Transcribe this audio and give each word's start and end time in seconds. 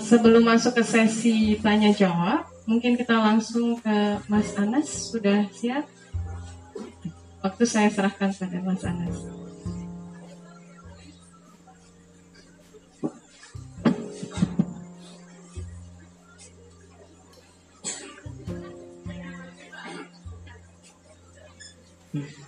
sebelum 0.00 0.42
masuk 0.48 0.80
ke 0.80 0.82
sesi 0.82 1.54
tanya 1.60 1.92
jawab, 1.92 2.48
mungkin 2.64 2.96
kita 2.96 3.14
langsung 3.14 3.76
ke 3.78 4.18
Mas 4.26 4.56
Anas. 4.56 5.12
Sudah 5.12 5.46
siap? 5.52 5.84
Waktu 7.40 7.64
saya 7.64 7.88
serahkan 7.92 8.32
pada 8.34 8.58
Mas 8.64 8.82
Anas. 8.84 9.16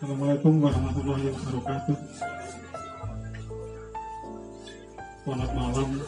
Assalamualaikum 0.03 0.59
warahmatullahi 0.59 1.31
wabarakatuh. 1.31 1.97
Selamat 5.23 5.51
malam, 5.55 6.02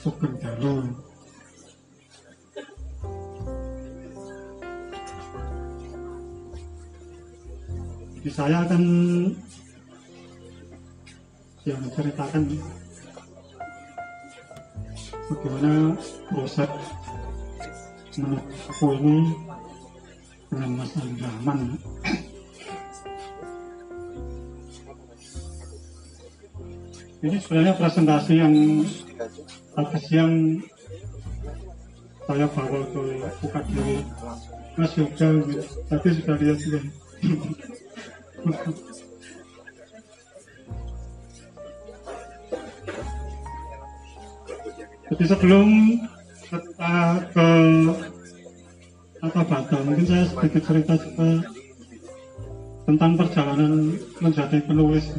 Sugeng 0.00 0.32
Dalu. 0.40 0.80
Jadi 8.16 8.30
saya 8.32 8.64
akan 8.64 8.82
yang 11.68 11.80
menceritakan 11.84 12.42
bagaimana 15.28 15.72
proses 16.32 16.72
menuju 18.16 18.56
aku 18.72 18.86
ini 19.04 19.16
dengan 20.48 20.70
Mas 20.80 20.92
Rahman. 20.96 21.60
Ini 27.20 27.36
sebenarnya 27.36 27.76
presentasi 27.76 28.32
yang 28.40 28.56
tadi 29.20 29.98
siang 30.08 30.34
saya 32.24 32.46
bawa 32.56 32.80
ke 32.88 33.02
buka 33.42 33.60
diri 33.68 33.96
Mas 34.80 34.92
Yoga. 34.96 35.28
Tadi 35.92 36.08
sudah 36.16 36.36
lihat 36.40 36.58
juga. 36.62 36.80
Jadi 45.10 45.24
sebelum 45.26 45.68
kita 46.48 46.94
ke 47.34 47.48
kata 49.20 49.42
Bata, 49.44 49.76
mungkin 49.84 50.06
saya 50.08 50.24
sedikit 50.32 50.62
cerita 50.64 50.94
juga 50.96 51.44
tentang 52.88 53.12
perjalanan 53.20 54.00
menjadi 54.22 54.58
penulis 54.64 55.12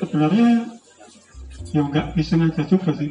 sebenarnya 0.00 0.79
ya 1.70 1.82
nggak 1.86 2.06
iseng 2.18 2.42
aja 2.46 2.62
juga 2.66 2.90
sih. 2.98 3.10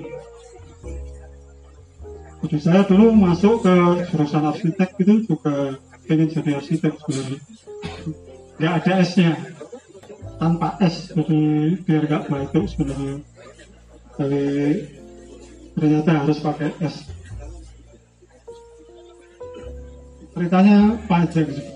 Jadi 2.40 2.58
saya 2.64 2.82
dulu 2.88 3.12
masuk 3.12 3.68
ke 3.68 3.76
jurusan 4.12 4.48
arsitek 4.48 4.90
itu 5.00 5.14
juga 5.28 5.76
pengen 6.08 6.32
jadi 6.32 6.60
arsitek 6.60 6.94
sebenarnya. 7.04 7.40
Nggak 8.60 8.74
ada 8.84 8.94
S 9.04 9.12
nya 9.20 9.32
tanpa 10.40 10.80
S 10.80 11.12
jadi 11.16 11.40
biar 11.84 12.04
nggak 12.08 12.24
baik 12.32 12.52
sebenarnya. 12.68 13.16
Tapi 14.16 14.44
ternyata 15.76 16.12
harus 16.24 16.40
pakai 16.40 16.72
S. 16.84 16.96
Ceritanya 20.36 20.96
panjang 21.08 21.48
sih. 21.52 21.68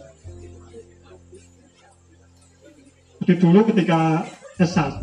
Jadi 3.24 3.34
dulu 3.40 3.60
ketika 3.72 4.28
S1 4.60 5.00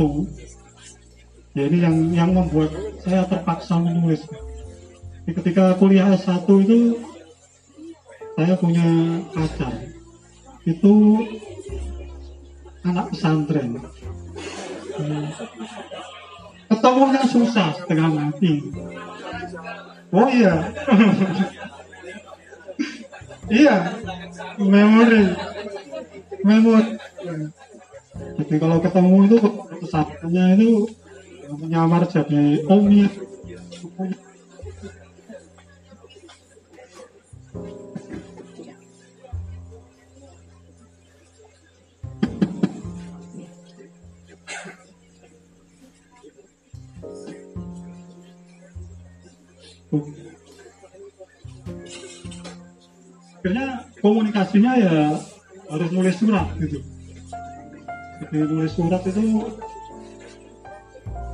ya 1.51 1.63
ini 1.67 1.79
yang 1.83 1.97
yang 2.15 2.31
membuat 2.31 2.71
saya 3.03 3.27
terpaksa 3.27 3.79
menulis. 3.79 4.23
Ketika 5.31 5.79
kuliah 5.79 6.11
S1 6.15 6.43
itu 6.67 6.99
saya 8.35 8.55
punya 8.59 8.87
pacar. 9.31 9.75
Itu 10.67 11.23
anak 12.83 13.15
pesantren. 13.15 13.79
Ketemunya 16.71 17.23
susah 17.31 17.69
setengah 17.79 18.09
mati. 18.11 18.53
Oh 20.11 20.29
iya. 20.31 20.55
Iya 23.51 23.99
memori. 24.63 25.27
Memori. 26.47 26.95
Jadi 28.39 28.55
kalau 28.63 28.79
ketemu 28.79 29.17
itu 29.27 29.37
kesatuannya 29.83 30.45
itu 30.55 30.71
menyamar 31.59 32.07
jadi 32.07 32.63
omnya 32.71 33.11
akhirnya 53.41 53.83
komunikasinya 53.99 54.73
ya 54.79 55.17
harus 55.73 55.89
nulis 55.91 56.17
surat 56.21 56.47
gitu. 56.61 56.79
Jadi 58.21 58.37
nulis 58.47 58.73
surat 58.77 59.03
itu 59.09 59.43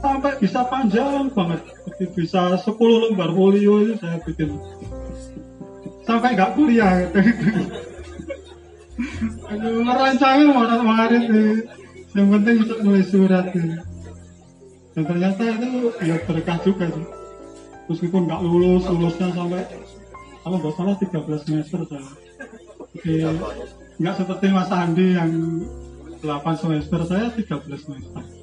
sampai 0.01 0.33
bisa 0.41 0.61
panjang 0.69 1.29
banget. 1.33 1.61
Bisa 2.13 2.57
10 2.61 2.67
lembar 2.77 3.31
folio 3.33 3.85
itu 3.85 3.95
saya 4.01 4.21
bikin. 4.25 4.57
Sampai 6.05 6.37
nggak 6.37 6.53
kuliah. 6.55 7.09
Gitu 7.11 7.51
Aduh, 9.53 9.85
merancangnya 9.85 10.47
mau 10.53 10.65
kemarin 10.65 11.23
sih. 11.29 11.51
Yang 12.17 12.27
penting 12.33 12.55
bisa 12.65 12.75
nulis 12.81 13.09
surat 13.13 13.45
gitu. 13.53 13.77
dan 14.97 15.05
ternyata 15.05 15.45
itu 15.45 15.93
ya 16.01 16.17
berkah 16.25 16.57
juga 16.65 16.89
sih. 16.89 17.07
Meskipun 17.93 18.25
nggak 18.25 18.41
lulus 18.41 18.89
lulusnya 18.89 19.29
sampai 19.37 19.61
kalau 20.41 20.57
nggak 20.57 20.73
salah 20.73 20.97
13 20.97 21.45
semester 21.45 21.81
saya. 21.85 22.11
Jadi 22.97 23.29
nggak 24.01 24.15
seperti 24.17 24.47
Mas 24.49 24.73
Andi 24.73 25.07
yang 25.13 25.33
8 26.25 26.57
semester 26.57 27.01
saya 27.05 27.29
13 27.29 27.77
semester 27.77 28.36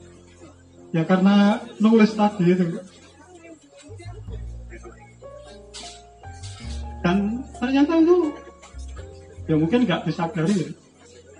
ya 0.93 1.03
karena 1.03 1.59
nulis 1.81 2.13
tadi 2.13 2.45
itu. 2.53 2.65
Dan 7.03 7.43
ternyata 7.59 7.99
itu 7.99 8.31
ya 9.51 9.59
mungkin 9.59 9.83
nggak 9.83 10.07
disadari 10.07 10.55
ya 10.55 10.69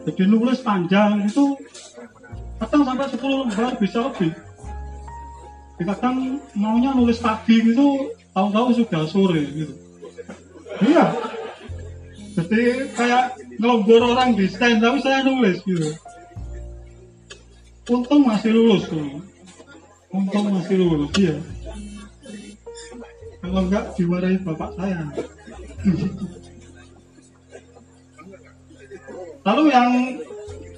jadi 0.04 0.24
nulis 0.28 0.60
panjang 0.60 1.24
itu 1.24 1.56
kadang 2.60 2.84
sampai 2.84 3.08
10 3.08 3.24
lembar 3.24 3.72
bisa 3.80 4.00
lebih. 4.12 4.32
Kadang 5.84 6.40
maunya 6.56 6.96
nulis 6.96 7.20
pagi 7.20 7.60
gitu 7.60 8.08
tahu-tahu 8.32 8.72
sudah 8.72 9.04
sore 9.08 9.44
gitu. 9.52 9.74
Iya. 10.80 11.12
Jadi 12.40 12.88
kayak 12.96 13.36
ngelombor 13.60 14.16
orang 14.16 14.36
di 14.36 14.48
stand 14.48 14.80
tapi 14.80 15.04
saya 15.04 15.28
nulis 15.28 15.60
gitu. 15.64 15.92
Untung 17.92 18.24
masih 18.24 18.56
lulus 18.56 18.88
tuh 18.88 19.20
untung 20.14 20.46
masih 20.54 20.78
lulus 20.78 21.12
iya. 21.18 21.36
Kalau 23.42 23.60
enggak 23.66 23.86
dimarahin 23.98 24.42
bapak 24.46 24.72
saya. 24.78 25.02
Lalu 29.44 29.64
yang 29.74 29.92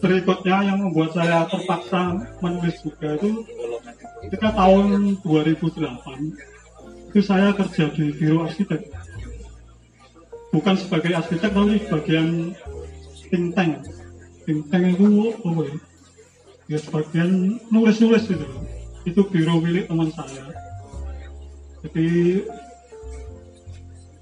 berikutnya 0.02 0.58
yang 0.66 0.78
membuat 0.82 1.14
saya 1.14 1.46
terpaksa 1.46 2.26
menulis 2.42 2.82
juga 2.82 3.14
itu 3.20 3.46
ketika 4.26 4.50
tahun 4.58 5.20
2008 5.22 7.14
itu 7.14 7.20
saya 7.22 7.54
kerja 7.54 7.86
di 7.94 8.10
biro 8.16 8.50
arsitek. 8.50 8.82
Bukan 10.50 10.76
sebagai 10.80 11.12
arsitek 11.12 11.52
tapi 11.52 11.76
bagian 11.92 12.56
think 13.30 13.54
tank. 13.54 13.84
Think 14.48 14.66
tank 14.72 14.96
itu 14.96 15.36
apa 15.44 15.62
ya? 15.68 15.78
Ya 16.66 16.78
sebagian 16.82 17.62
nulis-nulis 17.70 18.26
gitu 18.26 18.48
itu 19.06 19.22
biro 19.30 19.62
milik 19.62 19.86
teman 19.88 20.10
saya 20.12 20.46
jadi 21.86 22.10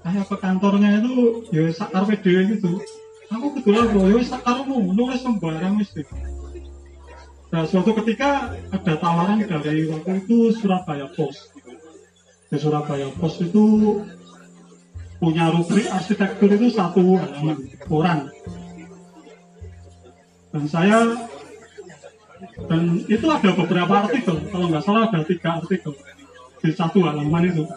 saya 0.04 0.20
ke 0.28 0.36
kantornya 0.36 1.00
itu 1.00 1.48
ya 1.48 1.72
sakar 1.72 2.04
video 2.04 2.44
gitu 2.52 2.78
aku 3.32 3.58
kebetulan 3.58 3.86
loh 3.96 4.06
ya 4.12 4.20
sakarmu 4.22 4.92
nulis 4.92 5.20
sembarang 5.24 5.80
wis 5.80 5.90
gitu. 5.96 6.14
Nah, 7.54 7.62
suatu 7.70 7.94
ketika 8.02 8.50
ada 8.74 8.94
tawaran 8.98 9.46
dari 9.46 9.86
waktu 9.86 10.26
itu 10.26 10.50
Surabaya 10.58 11.06
Post. 11.14 11.54
Di 12.50 12.58
Surabaya 12.58 13.14
Post 13.14 13.46
itu 13.46 13.62
punya 15.22 15.54
rubrik 15.54 15.86
arsitektur 15.86 16.50
itu 16.50 16.74
satu 16.74 17.14
orang. 17.86 18.26
Dan 20.50 20.64
saya 20.66 21.14
dan 22.68 23.02
itu 23.06 23.26
ada 23.28 23.50
beberapa 23.52 24.08
artikel, 24.08 24.36
kalau 24.48 24.66
nggak 24.70 24.84
salah 24.84 25.08
ada 25.10 25.20
tiga 25.24 25.60
artikel. 25.62 25.94
di 26.64 26.72
satu 26.72 27.04
halaman 27.04 27.44
itu. 27.44 27.68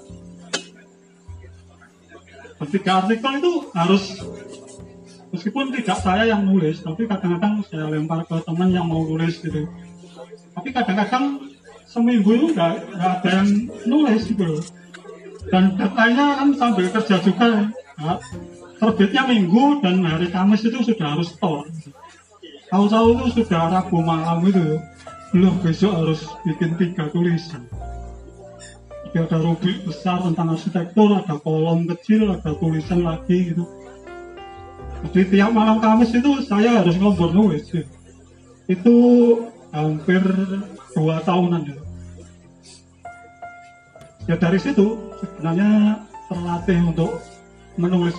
Ketika 2.56 3.04
artikel 3.04 3.32
itu 3.44 3.52
harus 3.76 4.24
meskipun 5.36 5.76
tidak 5.76 6.00
saya 6.00 6.32
yang 6.32 6.48
nulis 6.48 6.80
tapi 6.80 7.04
kadang-kadang 7.04 7.68
saya 7.68 7.92
lempar 7.92 8.24
ke 8.24 8.40
teman 8.48 8.72
yang 8.72 8.88
mau 8.88 9.04
nulis 9.04 9.44
gitu. 9.44 9.68
Tapi 10.56 10.72
kadang-kadang 10.72 11.52
seminggu 11.84 12.32
itu 12.32 12.48
nggak 12.56 12.74
ada 12.96 13.30
yang 13.44 13.50
nulis 13.92 14.24
gitu 14.24 14.64
dan 15.48 15.80
deadline 15.80 16.16
kan 16.16 16.50
sambil 16.60 16.86
kerja 16.92 17.16
juga 17.24 17.72
nah, 17.98 18.20
terbitnya 18.78 19.24
minggu 19.26 19.80
dan 19.80 20.04
hari 20.04 20.28
Kamis 20.28 20.68
itu 20.68 20.80
sudah 20.84 21.16
harus 21.16 21.32
store 21.32 21.66
tahu-tahu 22.70 23.08
itu 23.16 23.26
sudah 23.42 23.72
Rabu 23.72 24.04
malam 24.04 24.44
itu 24.48 24.80
belum 25.36 25.60
besok 25.64 25.92
harus 25.92 26.22
bikin 26.48 26.76
tiga 26.80 27.12
tulisan 27.12 27.68
jadi 29.08 29.24
ada 29.24 29.40
rubrik 29.40 29.88
besar 29.88 30.20
tentang 30.20 30.52
arsitektur, 30.52 31.16
ada 31.16 31.40
kolom 31.40 31.88
kecil, 31.96 32.28
ada 32.38 32.52
tulisan 32.60 33.08
lagi 33.08 33.56
gitu. 33.56 33.64
Jadi 35.10 35.38
tiap 35.38 35.56
malam 35.56 35.80
Kamis 35.80 36.12
itu 36.12 36.44
saya 36.44 36.84
harus 36.84 37.00
ngobrol 37.00 37.32
nulis. 37.32 37.72
Gitu. 37.72 37.88
Itu 38.68 38.96
hampir 39.72 40.22
dua 40.92 41.24
tahunan 41.24 41.72
ya. 41.72 41.78
Ya 44.28 44.36
dari 44.36 44.60
situ 44.60 45.00
sebenarnya 45.24 46.04
terlatih 46.28 46.80
untuk 46.92 47.24
menulis. 47.80 48.18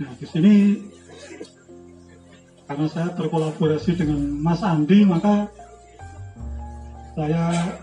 Nah 0.00 0.16
di 0.16 0.24
sini 0.24 0.54
karena 2.64 2.86
saya 2.88 3.12
berkolaborasi 3.12 4.00
dengan 4.00 4.40
Mas 4.40 4.64
Andi 4.64 5.04
maka 5.04 5.44
saya 7.12 7.76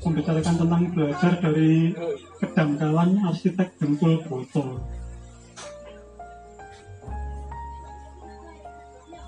membicarakan 0.00 0.56
tentang 0.56 0.82
belajar 0.96 1.32
dari 1.36 1.92
kedangkalan 2.40 3.20
arsitek 3.28 3.76
Dengkul 3.76 4.24
Botol. 4.24 4.80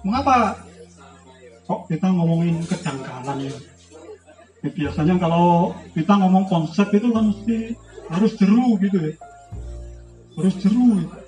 Mengapa 0.01 0.57
kok 1.69 1.85
kita 1.93 2.09
ngomongin 2.09 2.65
kedangkalan 2.65 3.45
ya? 3.45 3.53
ya? 4.65 4.71
Biasanya 4.73 5.21
kalau 5.21 5.77
kita 5.93 6.17
ngomong 6.17 6.49
konsep 6.49 6.89
itu 6.97 7.13
kan 7.13 7.29
mesti 7.29 7.77
harus 8.09 8.33
jeru 8.41 8.81
gitu 8.81 8.97
ya. 8.97 9.13
Harus 10.41 10.55
jeru. 10.65 11.05
Ya 11.05 11.20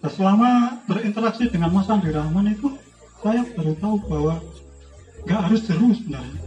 Nah, 0.00 0.10
selama 0.10 0.80
berinteraksi 0.88 1.52
dengan 1.52 1.76
Mas 1.76 1.92
Andi 1.92 2.08
Rahman 2.08 2.56
itu 2.56 2.72
saya 3.20 3.44
baru 3.52 3.76
tahu 3.76 3.96
bahwa 4.08 4.34
nggak 5.28 5.40
harus 5.44 5.62
terus 5.68 5.96
sebenarnya. 6.00 6.40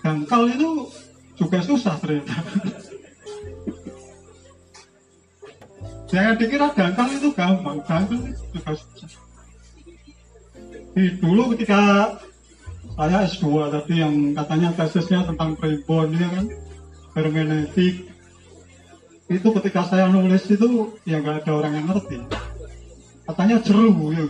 Dangkal 0.00 0.42
itu 0.48 0.70
juga 1.36 1.58
susah 1.60 1.94
ternyata. 2.00 2.32
Saya 6.10 6.34
dikira 6.34 6.74
dangkal 6.74 7.06
itu 7.12 7.28
gampang, 7.36 7.78
dangkal 7.86 8.00
itu 8.08 8.16
juga 8.56 8.72
susah. 8.74 9.10
Di 10.90 11.04
dulu 11.22 11.54
ketika 11.54 11.80
saya 12.98 13.24
S2 13.30 13.46
tadi 13.70 13.94
yang 14.02 14.14
katanya 14.34 14.74
tesisnya 14.74 15.22
tentang 15.22 15.54
primbon 15.54 16.10
ya 16.18 16.28
kan, 16.34 16.46
hermeneutik, 17.14 18.09
itu 19.30 19.48
ketika 19.62 19.86
saya 19.86 20.10
nulis 20.10 20.42
itu 20.50 20.98
ya 21.06 21.22
nggak 21.22 21.46
ada 21.46 21.52
orang 21.54 21.72
yang 21.78 21.86
ngerti. 21.86 22.18
Katanya 23.30 23.62
jeru 23.62 24.10
ya. 24.10 24.26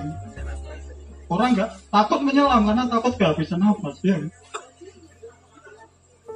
Orang 1.33 1.57
nggak 1.57 1.71
takut 1.89 2.21
menyelam 2.21 2.69
karena 2.69 2.85
takut 2.85 3.17
bisa 3.17 3.57
nafas 3.57 3.97
ya. 4.05 4.21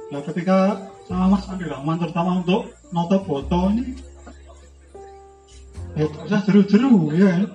Ya 0.09 0.19
ketika 0.25 0.81
sama 1.05 1.37
Mas 1.37 1.45
Andi 1.45 1.69
Rahman 1.69 2.01
terutama 2.01 2.41
untuk 2.41 2.73
noto 2.89 3.17
foto 3.21 3.69
ini 3.69 3.93
ya 5.93 6.09
bisa 6.09 6.37
jeru-jeru 6.49 7.13
ya. 7.13 7.45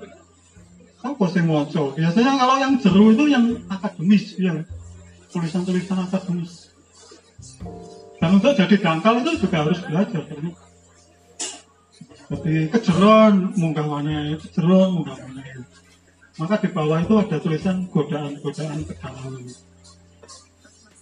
Apa 1.03 1.27
sih 1.33 1.43
moco 1.43 1.91
biasanya 1.99 2.39
kalau 2.39 2.57
yang 2.63 2.79
jeru 2.79 3.11
itu 3.11 3.25
yang 3.27 3.59
akademis 3.67 4.39
ya. 4.39 4.63
Tulisan-tulisan 5.35 6.07
akademis. 6.07 6.71
Dan 8.23 8.39
untuk 8.39 8.55
jadi 8.55 8.77
dangkal 8.79 9.27
itu 9.27 9.43
juga 9.43 9.67
harus 9.67 9.81
belajar 9.83 10.23
ternyata 10.29 10.70
jadi 12.31 12.55
kejeron 12.71 13.35
munggah 13.59 13.87
mana 13.87 14.39
kejeron 14.39 14.89
munggah 14.97 15.19
mana 15.19 15.43
maka 16.39 16.55
di 16.63 16.69
bawah 16.71 16.99
itu 17.03 17.15
ada 17.19 17.37
tulisan 17.43 17.85
godaan-godaan 17.91 18.87
kedalaman 18.87 19.45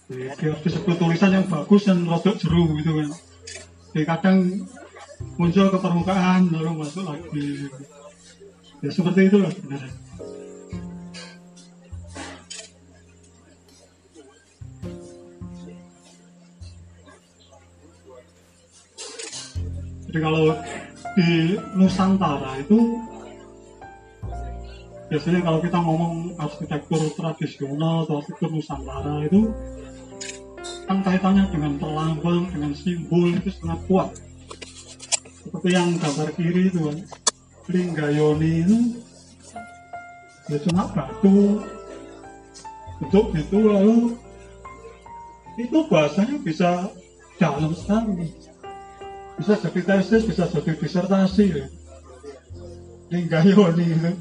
jadi 0.09 0.57
disebut 0.65 0.97
tulisan 0.97 1.37
yang 1.37 1.45
bagus 1.45 1.85
dan 1.85 2.01
rodok 2.01 2.33
jeru 2.41 2.65
gitu 2.81 2.97
kan. 2.97 3.09
Jadi 3.93 4.03
kadang 4.09 4.37
muncul 5.37 5.69
ke 5.69 5.77
permukaan 5.77 6.49
lalu 6.49 6.81
masuk 6.81 7.05
lagi. 7.05 7.69
Ya 8.81 8.89
seperti 8.89 9.29
itulah 9.29 9.53
sebenarnya. 9.53 9.93
Jadi 20.09 20.19
kalau 20.25 20.57
di 21.17 21.57
Nusantara 21.73 22.61
itu 22.61 23.01
biasanya 25.09 25.41
kalau 25.41 25.59
kita 25.65 25.77
ngomong 25.81 26.37
arsitektur 26.37 27.01
tradisional 27.17 28.05
atau 28.05 28.21
arsitektur 28.21 28.49
Nusantara 28.53 29.25
itu 29.25 29.49
kan 30.89 31.05
kaitannya 31.05 31.45
dengan 31.53 31.77
perlambang, 31.77 32.49
dengan 32.49 32.73
simbol 32.73 33.29
itu 33.29 33.53
sangat 33.53 33.79
kuat. 33.85 34.09
Seperti 35.45 35.69
yang 35.69 35.97
gambar 36.01 36.29
kiri 36.33 36.73
itu 36.73 36.79
kan, 36.81 36.97
Linggayoni 37.69 38.65
itu 38.65 38.77
ya 40.49 40.57
cuma 40.65 40.89
batu, 40.89 41.61
bentuk 42.97 43.27
itu 43.37 43.57
lalu 43.61 43.97
itu 45.61 45.77
bahasanya 45.85 46.41
bisa 46.41 46.89
dalam 47.37 47.71
sekali 47.77 48.33
bisa 49.39 49.55
jadi 49.55 49.81
tesis, 49.87 50.27
bisa 50.27 50.51
jadi 50.51 50.71
disertasi 50.75 51.45
ya. 51.47 51.65
Ninggayoni 53.07 53.85
itu. 53.87 54.11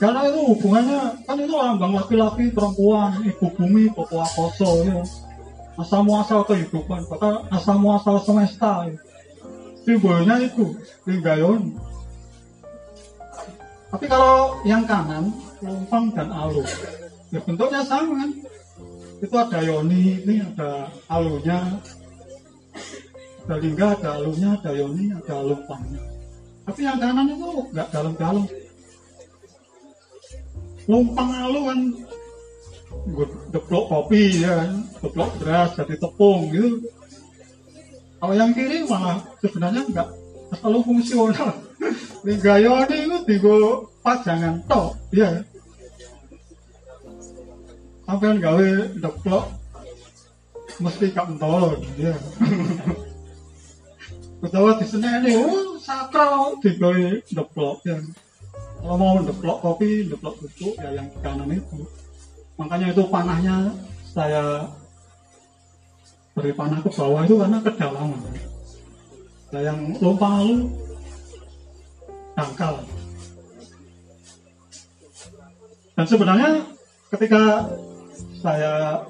Karena 0.00 0.26
itu 0.26 0.40
hubungannya, 0.42 1.00
kan 1.28 1.36
itu 1.38 1.54
lambang 1.54 1.92
laki-laki, 1.94 2.50
perempuan, 2.50 3.20
ibu 3.22 3.46
bumi, 3.54 3.92
pokok 3.94 4.20
akoso 4.26 4.82
ya. 4.82 4.98
Asal 5.78 6.02
muasal 6.04 6.44
kehidupan, 6.44 7.06
bahkan 7.08 7.46
asal 7.54 7.78
muasal 7.78 8.18
semesta 8.20 8.90
ya. 8.90 8.96
Simbolnya 9.86 10.42
itu, 10.42 10.76
Ninggayoni. 11.06 11.72
Tapi 13.90 14.06
kalau 14.06 14.60
yang 14.66 14.86
kanan, 14.86 15.34
lompang 15.62 16.14
dan 16.14 16.30
alu, 16.30 16.62
ya 17.34 17.40
bentuknya 17.42 17.82
sama 17.82 18.22
kan. 18.22 18.30
Itu 19.20 19.34
ada 19.36 19.60
yoni, 19.60 20.24
ini 20.24 20.40
ada 20.40 20.88
alunya, 21.12 21.76
lingga, 23.58 23.98
ada 23.98 24.20
alunya, 24.20 24.54
ada 24.54 24.70
yoni, 24.76 25.10
ada 25.10 25.34
lumpangnya. 25.42 26.02
Tapi 26.70 26.80
yang 26.86 26.98
kanan 27.02 27.26
itu 27.26 27.50
nggak 27.74 27.88
dalam-dalam. 27.90 28.46
Lumpang 30.86 31.30
alu 31.34 31.60
kan 31.66 31.80
deplok 33.50 33.84
kopi 33.90 34.42
ya 34.42 34.54
kan, 34.62 34.72
deplok 35.02 35.30
beras 35.42 35.70
jadi 35.74 35.94
tepung 35.98 36.50
gitu. 36.54 36.78
Kalau 38.20 38.34
yang 38.36 38.52
kiri 38.54 38.86
malah 38.86 39.18
sebenarnya 39.42 39.82
nggak 39.88 40.08
selalu 40.60 40.78
fungsional. 40.86 41.50
Lingga 42.26 42.54
yoni 42.60 42.96
itu 43.08 43.18
tiga 43.26 43.54
pajangan 44.04 44.60
tok, 44.68 44.94
ya. 45.10 45.42
Sampai 48.04 48.38
gawe 48.38 48.68
deplok 48.94 49.46
mesti 50.78 51.06
kentol, 51.10 51.82
ya. 51.98 52.14
utawa 54.40 54.80
diseneni 54.80 55.36
oh 55.36 55.76
sakral 55.76 56.56
digawe 56.64 57.20
ndeplok 57.28 57.84
ya. 57.84 58.00
Kalau 58.80 58.96
mau 58.96 59.20
ndeplok 59.20 59.58
kopi 59.60 60.08
ndeplok 60.08 60.40
susu 60.40 60.72
ya 60.80 60.96
yang 60.96 61.06
di 61.12 61.18
kanan 61.20 61.52
itu. 61.52 61.84
Makanya 62.56 62.92
itu 62.92 63.02
panahnya 63.08 63.72
saya 64.08 64.68
beri 66.32 66.56
panah 66.56 66.80
ke 66.80 66.88
bawah 66.88 67.24
itu 67.24 67.36
karena 67.36 67.58
kedalaman. 67.60 68.20
Nah 69.52 69.60
yang 69.60 69.78
lupa 70.00 70.40
lalu 70.40 70.72
dangkal. 72.32 72.74
Dan 76.00 76.06
sebenarnya 76.08 76.50
ketika 77.12 77.68
saya 78.40 79.04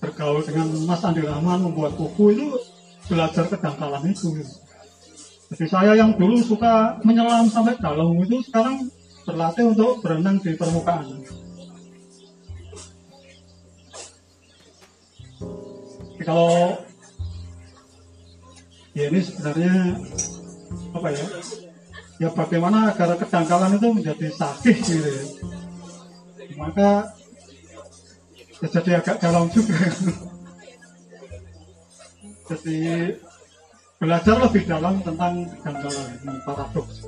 bergaul 0.00 0.44
dengan 0.44 0.68
Mas 0.84 1.00
Andi 1.00 1.24
Rahman 1.24 1.64
membuat 1.64 1.96
buku 1.96 2.36
itu 2.36 2.46
belajar 3.10 3.44
kedangkalan 3.50 4.14
itu 4.14 4.38
Jadi 5.50 5.66
saya 5.66 5.98
yang 5.98 6.14
dulu 6.14 6.38
suka 6.38 7.02
menyelam 7.02 7.50
sampai 7.50 7.74
dalam 7.82 8.14
itu 8.22 8.38
sekarang 8.46 8.86
berlatih 9.26 9.74
untuk 9.74 9.98
berenang 9.98 10.38
di 10.38 10.54
permukaan. 10.54 11.26
Jadi 16.14 16.22
kalau 16.22 16.78
ya 18.94 19.10
ini 19.10 19.20
sebenarnya 19.26 19.74
apa 20.94 21.08
ya? 21.10 21.26
Ya 22.22 22.28
bagaimana 22.30 22.94
agar 22.94 23.18
kedangkalan 23.18 23.74
itu 23.74 23.88
menjadi 23.90 24.26
sakit 24.30 24.76
gitu 24.86 25.02
ya. 25.02 25.24
Maka 26.54 27.10
ya 28.62 28.66
jadi 28.70 29.02
agak 29.02 29.18
dalam 29.18 29.50
juga. 29.50 29.74
jadi 32.50 33.14
belajar 34.02 34.42
lebih 34.42 34.66
dalam 34.66 34.98
tentang 35.06 35.46
kedangkalan 35.62 36.18
ini 36.18 36.38
paradoks. 36.42 37.06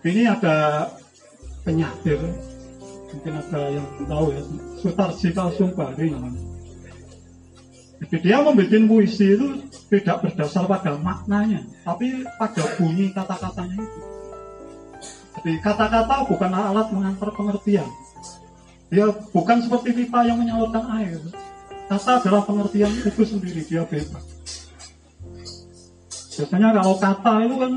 Ini 0.00 0.22
ada 0.32 0.88
penyatir, 1.62 2.18
mungkin 3.14 3.32
ada 3.36 3.60
yang 3.68 3.86
tahu 4.08 4.26
ya, 4.32 4.42
Sutarji 4.80 5.28
Kalsumbari. 5.36 6.08
Jadi 8.00 8.16
dia 8.24 8.40
membuat 8.40 8.72
puisi 8.88 9.36
itu 9.36 9.60
tidak 9.92 10.24
berdasar 10.24 10.64
pada 10.64 10.96
maknanya, 10.96 11.68
tapi 11.84 12.24
pada 12.40 12.64
bunyi 12.80 13.12
kata-katanya 13.12 13.76
itu. 13.76 14.00
Jadi 15.36 15.52
kata-kata 15.60 16.26
bukan 16.26 16.52
alat 16.52 16.88
mengantar 16.96 17.28
pengertian. 17.36 17.86
Dia 18.90 19.06
bukan 19.30 19.62
seperti 19.62 19.94
pipa 19.94 20.26
yang 20.26 20.42
menyalurkan 20.42 20.82
air. 20.98 21.22
Kata 21.86 22.22
adalah 22.22 22.42
pengertian 22.42 22.90
itu 22.90 23.22
sendiri, 23.22 23.62
dia 23.62 23.86
bebas. 23.86 24.22
Biasanya 26.34 26.68
kalau 26.74 26.94
kata 26.98 27.32
itu 27.46 27.54
kan 27.58 27.72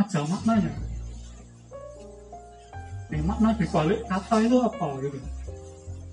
ada 0.00 0.20
maknanya. 0.28 0.72
Ini 3.06 3.22
makna 3.22 3.50
di 3.54 3.66
balik 3.68 4.00
kata 4.08 4.36
itu 4.44 4.56
apa 4.64 4.86
gitu. 5.04 5.18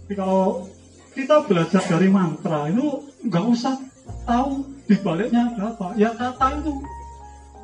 Jadi 0.04 0.14
kalau 0.20 0.68
kita 1.14 1.36
belajar 1.48 1.84
dari 1.88 2.08
mantra 2.12 2.68
itu 2.68 2.88
nggak 3.28 3.46
usah 3.48 3.76
tahu 4.28 4.68
di 4.90 4.96
baliknya 5.00 5.54
ada 5.54 5.72
apa. 5.72 5.88
Ya 5.96 6.12
kata 6.12 6.60
itu 6.60 6.74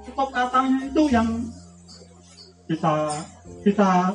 cukup 0.09 0.29
katanya 0.31 0.79
itu 0.87 1.03
yang 1.11 1.29
kita 2.69 2.95
kita 3.65 4.13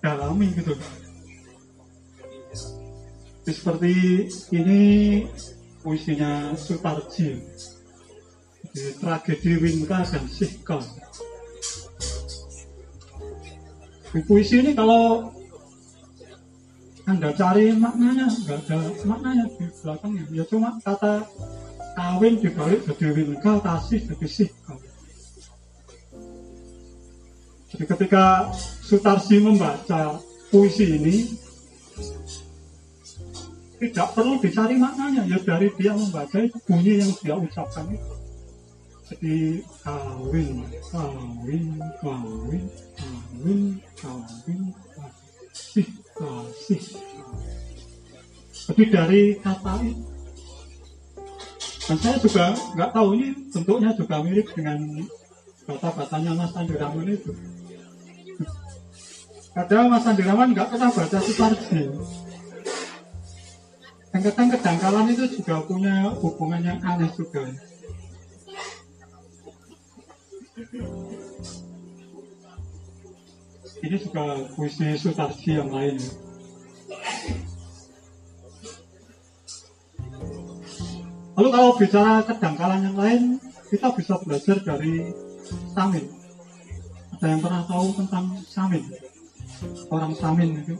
dalami 0.00 0.48
gitu. 0.56 0.74
Seperti 3.50 3.92
ini 4.54 4.80
puisinya 5.80 6.54
Sutarji 6.54 7.40
di 8.70 8.84
tragedi 9.00 9.52
Winka 9.58 10.06
dan 10.06 10.24
Sihka. 10.30 10.78
Di 14.10 14.20
puisi 14.26 14.62
ini 14.62 14.74
kalau 14.74 15.34
anda 17.10 17.34
cari 17.34 17.74
maknanya, 17.74 18.30
nggak 18.30 18.58
ada 18.70 18.78
maknanya 19.02 19.44
di 19.58 19.66
belakangnya. 19.82 20.24
Ya 20.30 20.44
cuma 20.46 20.78
kata 20.78 21.26
kawin 21.98 22.38
dibalik 22.38 22.86
jadi 22.86 23.10
Winka, 23.10 23.58
kasih 23.58 24.06
jadi 24.06 24.26
Sihka. 24.30 24.89
Jadi 27.70 27.84
ketika 27.86 28.50
Sutarsi 28.82 29.38
membaca 29.38 30.18
puisi 30.50 30.98
ini, 30.98 31.16
tidak 33.78 34.12
perlu 34.12 34.42
dicari 34.42 34.74
maknanya. 34.74 35.22
Ya 35.30 35.38
dari 35.38 35.70
dia 35.78 35.94
membaca 35.94 36.36
itu 36.42 36.58
bunyi 36.66 36.92
yang 37.00 37.12
dia 37.22 37.34
ucapkan 37.38 37.86
itu. 37.94 38.14
Jadi 39.10 39.36
kawin 39.82 40.66
kawin 40.90 41.66
kawin 41.98 42.62
kawin 42.94 43.62
kawin 43.98 44.60
kasih 44.94 45.88
kasih. 46.14 46.82
Jadi 48.70 48.82
dari 48.90 49.22
kata 49.42 49.74
itu 49.82 50.10
dan 51.90 51.98
saya 51.98 52.22
juga 52.22 52.54
nggak 52.78 52.90
tahu 52.94 53.08
ini 53.18 53.34
bentuknya 53.50 53.90
juga 53.98 54.22
mirip 54.22 54.46
dengan 54.54 54.78
kata-katanya 55.66 56.38
Mas 56.38 56.54
Raman 56.54 57.08
itu 57.10 57.34
Padahal 59.50 59.86
Mas 59.90 60.06
Andi 60.06 60.22
Raman 60.22 60.54
nggak 60.54 60.68
pernah 60.70 60.90
baca 60.94 61.18
Sutarji 61.18 61.90
kadang 64.20 64.52
kedangkalan 64.52 65.16
itu 65.16 65.24
juga 65.40 65.64
punya 65.64 66.12
hubungan 66.20 66.60
yang 66.60 66.80
aneh 66.84 67.08
juga. 67.16 67.48
Ini 73.80 73.96
juga 73.96 74.44
puisi 74.52 74.92
Sutarji 75.00 75.56
yang 75.56 75.72
lain. 75.72 75.96
Lalu 81.40 81.48
kalau 81.48 81.70
bicara 81.80 82.20
kedangkalan 82.28 82.92
yang 82.92 82.96
lain, 83.00 83.22
kita 83.72 83.88
bisa 83.96 84.20
belajar 84.20 84.60
dari 84.60 85.16
Samin. 85.72 86.04
Ada 87.16 87.26
yang 87.32 87.40
pernah 87.40 87.64
tahu 87.64 87.86
tentang 87.96 88.36
Samin? 88.44 88.84
Orang 89.92 90.16
Samin 90.16 90.56
itu 90.64 90.74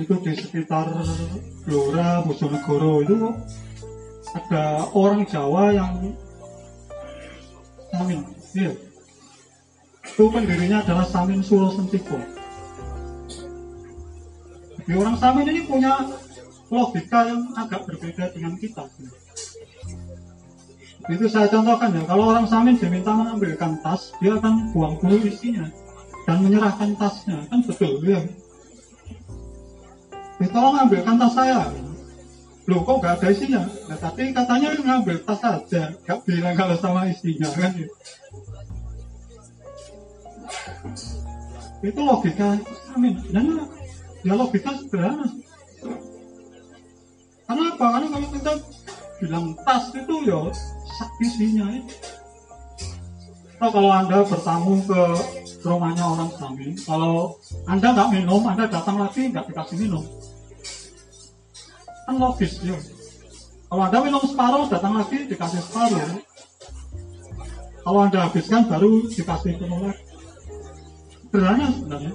itu 0.00 0.14
di 0.22 0.32
sekitar 0.32 0.86
Blora, 1.66 2.24
Bojonegoro 2.24 3.04
itu 3.04 3.16
ada 4.32 4.86
orang 4.94 5.26
Jawa 5.26 5.74
yang 5.74 6.14
Samin, 7.90 8.22
iya. 8.54 8.72
Itu 10.06 10.30
pendirinya 10.30 10.86
adalah 10.86 11.02
Samin 11.10 11.42
Sulo 11.42 11.74
Sentiko. 11.74 12.16
Jadi 14.78 14.92
orang 14.94 15.18
Samin 15.18 15.50
ini 15.50 15.66
punya 15.66 16.06
logika 16.70 17.26
yang 17.26 17.50
agak 17.58 17.82
berbeda 17.90 18.30
dengan 18.30 18.54
kita. 18.54 18.86
Itu 21.10 21.26
saya 21.26 21.50
contohkan 21.50 21.98
ya, 21.98 22.06
kalau 22.06 22.30
orang 22.30 22.46
Samin 22.46 22.78
diminta 22.78 23.10
mengambilkan 23.10 23.82
tas, 23.82 24.14
dia 24.22 24.38
akan 24.38 24.70
buang 24.70 24.94
dulu 25.02 25.26
isinya 25.26 25.66
dan 26.30 26.38
menyerahkan 26.46 26.94
tasnya, 26.94 27.42
kan 27.50 27.58
betul 27.66 27.98
ya 28.06 28.22
eh, 30.38 30.48
tolong 30.54 30.78
ambilkan 30.78 31.18
tas 31.18 31.34
saya. 31.34 31.66
Loh 32.70 32.86
kok 32.86 33.02
gak 33.02 33.18
ada 33.18 33.34
isinya? 33.34 33.66
Nah, 33.90 33.98
tapi 33.98 34.30
katanya 34.30 34.78
ngambil 34.78 35.18
tas 35.26 35.42
saja. 35.42 35.90
Gak 36.06 36.22
bilang 36.22 36.54
kalau 36.54 36.78
sama 36.78 37.10
isinya 37.10 37.50
kan 37.50 37.74
itu 41.80 42.00
logika 42.00 42.60
amin. 42.94 43.18
Dan 43.34 43.66
ya 44.22 44.38
logika 44.38 44.70
sederhana. 44.78 45.26
Karena 47.50 47.62
apa? 47.74 47.86
Karena 47.90 48.06
kalau 48.06 48.28
kita 48.30 48.52
bilang 49.18 49.46
tas 49.66 49.84
itu 49.90 50.14
ya 50.28 50.40
isinya 51.20 51.66
itu 51.74 51.94
Atau 53.60 53.76
kalau 53.76 53.92
anda 53.92 54.24
bertamu 54.24 54.80
ke 54.88 55.02
rumahnya 55.60 56.04
orang 56.04 56.30
Samin, 56.40 56.72
kalau 56.88 57.36
anda 57.68 57.92
nggak 57.92 58.10
minum, 58.16 58.42
anda 58.48 58.64
datang 58.64 58.96
lagi 58.96 59.28
nggak 59.28 59.44
dikasih 59.52 59.76
minum. 59.76 60.04
Kan 62.08 62.16
logis 62.16 62.64
ya. 62.64 62.76
Kalau 63.68 63.82
anda 63.84 63.98
minum 64.00 64.22
separuh 64.24 64.64
datang 64.72 64.96
lagi 64.96 65.28
dikasih 65.28 65.60
separuh. 65.60 66.24
Kalau 67.80 68.00
anda 68.00 68.18
habiskan 68.28 68.62
baru 68.66 69.04
dikasih 69.12 69.52
penuh 69.60 69.80
lagi. 69.84 70.02
Sederhana 71.30 71.66
sebenarnya. 71.70 72.12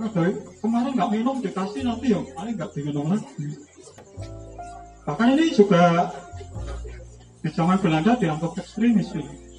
Dari 0.00 0.32
kemarin 0.64 0.92
nggak 0.96 1.10
minum 1.12 1.36
dikasih 1.44 1.82
nanti 1.84 2.06
ya 2.14 2.20
paling 2.32 2.54
nggak 2.56 2.70
diminum 2.72 3.06
lagi. 3.12 3.46
Bahkan 5.04 5.28
ini 5.36 5.46
juga 5.52 6.14
di 7.42 7.48
zaman 7.52 7.76
Belanda 7.82 8.16
dianggap 8.16 8.56
ekstremis 8.56 9.12
ini 9.12 9.49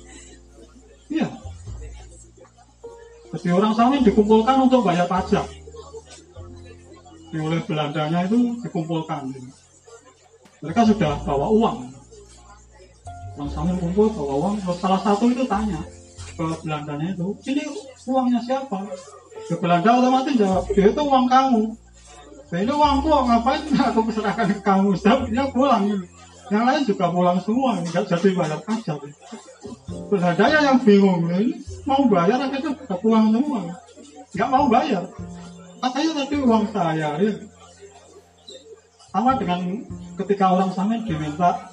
iya 1.12 1.30
jadi 3.32 3.48
orang 3.56 3.76
Samin 3.76 4.04
dikumpulkan 4.04 4.56
untuk 4.68 4.84
bayar 4.88 5.08
pajak 5.08 5.62
oleh 7.40 7.64
Belandanya 7.64 8.28
itu 8.28 8.60
dikumpulkan. 8.60 9.32
Mereka 10.60 10.82
sudah 10.84 11.16
bawa 11.24 11.48
uang. 11.48 11.78
Orang 13.40 13.50
sambil 13.56 13.80
kumpul 13.80 14.12
bawa 14.12 14.34
uang. 14.36 14.56
Salah 14.76 15.00
satu 15.00 15.32
itu 15.32 15.48
tanya 15.48 15.80
ke 16.36 16.44
Belandanya 16.68 17.16
itu, 17.16 17.28
ini 17.48 17.64
uangnya 18.04 18.40
siapa? 18.44 18.84
Ke 19.48 19.56
Belanda 19.64 19.96
otomatis 19.96 20.36
jawab, 20.36 20.68
ya 20.76 20.92
itu 20.92 21.02
uang 21.02 21.28
kamu. 21.32 21.64
Nah, 22.52 22.60
ini 22.60 22.74
uangku 22.76 23.08
ngapain 23.08 23.64
aku 23.80 24.12
serahkan 24.12 24.52
ke 24.52 24.60
kamu? 24.60 24.92
Dia 25.32 25.48
pulang. 25.56 25.88
Yang 26.52 26.64
lain 26.68 26.82
juga 26.84 27.06
pulang 27.16 27.40
semua, 27.40 27.80
nggak 27.80 28.12
jadi 28.12 28.30
bayar 28.36 28.60
pajak. 28.68 29.00
Belandanya 30.12 30.60
yang 30.60 30.80
bingung, 30.84 31.24
ini 31.32 31.64
mau 31.88 32.04
bayar 32.12 32.36
akhirnya 32.36 32.76
pulang 33.00 33.32
semua, 33.32 33.64
nggak 34.36 34.50
mau 34.52 34.68
bayar. 34.68 35.08
Katanya 35.80 36.12
tadi 36.20 36.36
uang 36.44 36.66
saya 36.76 37.16
ya 37.16 37.32
sama 39.12 39.40
dengan 39.40 39.88
ketika 40.20 40.52
orang 40.52 40.72
samen 40.76 41.08
diminta 41.08 41.72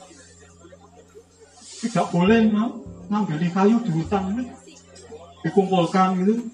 tidak 1.83 2.07
boleh 2.15 2.47
ngambil 3.11 3.43
kayu 3.43 3.77
di 3.83 3.91
hutan 3.91 4.23
ini. 4.39 4.45
Dikumpulkan 5.43 6.23
gitu. 6.23 6.47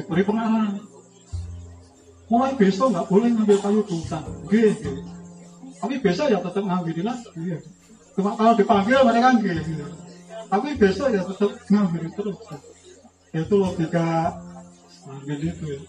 Diberi 0.00 0.24
pengarahan 0.24 0.80
mulai 2.32 2.56
besok 2.56 2.96
nggak 2.96 3.08
boleh 3.12 3.28
ngambil 3.36 3.58
kayu 3.60 3.80
di 3.84 3.92
hutan. 4.00 4.22
Gitu. 4.48 4.92
tapi 5.76 6.00
besok 6.00 6.32
ya 6.32 6.40
tetap 6.40 6.64
ngambil 6.64 7.04
lagi. 7.04 7.28
Gitu. 7.36 7.68
cuma 8.16 8.32
kalau 8.32 8.56
dipanggil 8.56 8.96
mereka 9.04 9.28
gitu 9.44 9.84
tapi 10.46 10.68
besok 10.78 11.08
ya 11.10 11.22
tetap 11.26 11.52
ngambil 11.70 12.04
terus 12.14 12.38
itu 13.34 13.54
logika 13.54 14.32
ngambil 15.06 15.38
itu 15.42 15.64
ya. 15.76 15.80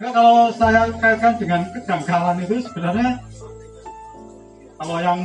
Nah, 0.00 0.10
kalau 0.16 0.48
saya 0.56 0.88
kaitkan 0.96 1.36
dengan 1.36 1.60
kejanggalan 1.76 2.40
itu 2.40 2.64
sebenarnya 2.64 3.20
kalau 4.80 4.96
yang 4.96 5.20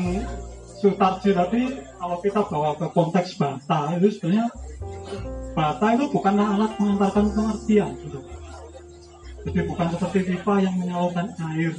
Sutarji 0.76 1.32
tadi 1.32 1.80
kalau 1.96 2.20
kita 2.20 2.44
bawa 2.52 2.76
ke 2.76 2.86
konteks 2.92 3.40
bata 3.40 3.96
itu 3.96 4.20
sebenarnya 4.20 4.52
bata 5.56 5.86
itu 5.96 6.06
bukanlah 6.12 6.48
alat 6.60 6.72
mengantarkan 6.76 7.32
pengertian 7.32 7.96
gitu. 8.04 8.20
jadi 9.48 9.60
bukan 9.72 9.88
seperti 9.96 10.20
pipa 10.36 10.60
yang 10.60 10.76
menyalurkan 10.76 11.32
air 11.56 11.72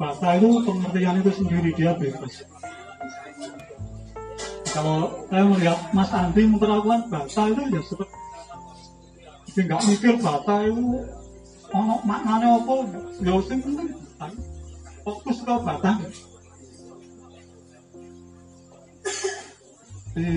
bata 0.00 0.28
itu 0.40 0.48
pengertian 0.64 1.20
itu 1.20 1.30
sendiri 1.36 1.70
dia 1.76 1.92
bebas 1.92 2.48
kalau 4.70 5.26
saya 5.26 5.44
melihat 5.46 5.78
Mas 5.90 6.10
Andi 6.14 6.42
memperlakukan 6.46 7.00
bata 7.10 7.42
itu 7.50 7.62
ya 7.74 7.80
seperti 7.82 8.16
jadi 9.50 9.60
nggak 9.66 9.82
mikir 9.90 10.14
bata 10.22 10.54
itu 10.62 10.84
ono 11.70 11.94
maknane 12.06 12.46
apa 12.46 12.74
ya 13.22 13.34
sing 13.46 13.58
penting 13.62 13.88
fokus 15.02 15.38
ke 15.42 15.54
batang 15.66 15.98
di 20.10 20.28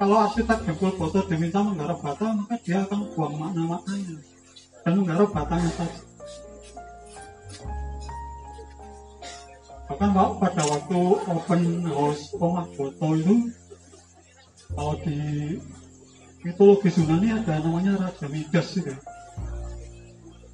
kalau 0.00 0.16
arsitek 0.24 0.58
jempol 0.64 0.92
foto 0.96 1.18
diminta 1.28 1.60
menggarap 1.60 2.00
bata 2.00 2.32
maka 2.32 2.56
dia 2.64 2.80
akan 2.88 3.04
buang 3.12 3.36
makna-maknanya. 3.36 4.16
Dan 4.80 4.92
menggarap 4.96 5.28
batanya 5.28 5.68
saja 5.76 6.09
bahkan 9.90 10.14
pada 10.14 10.62
waktu 10.70 11.00
open 11.26 11.62
house 11.90 12.30
omah 12.38 12.62
foto 12.78 13.18
itu 13.18 13.50
kalau 14.70 14.94
di 15.02 15.18
mitologi 16.46 16.94
Yunani 16.94 17.42
ada 17.42 17.58
namanya 17.58 17.98
Raja 18.06 18.30
Midas 18.30 18.70
itu. 18.78 18.94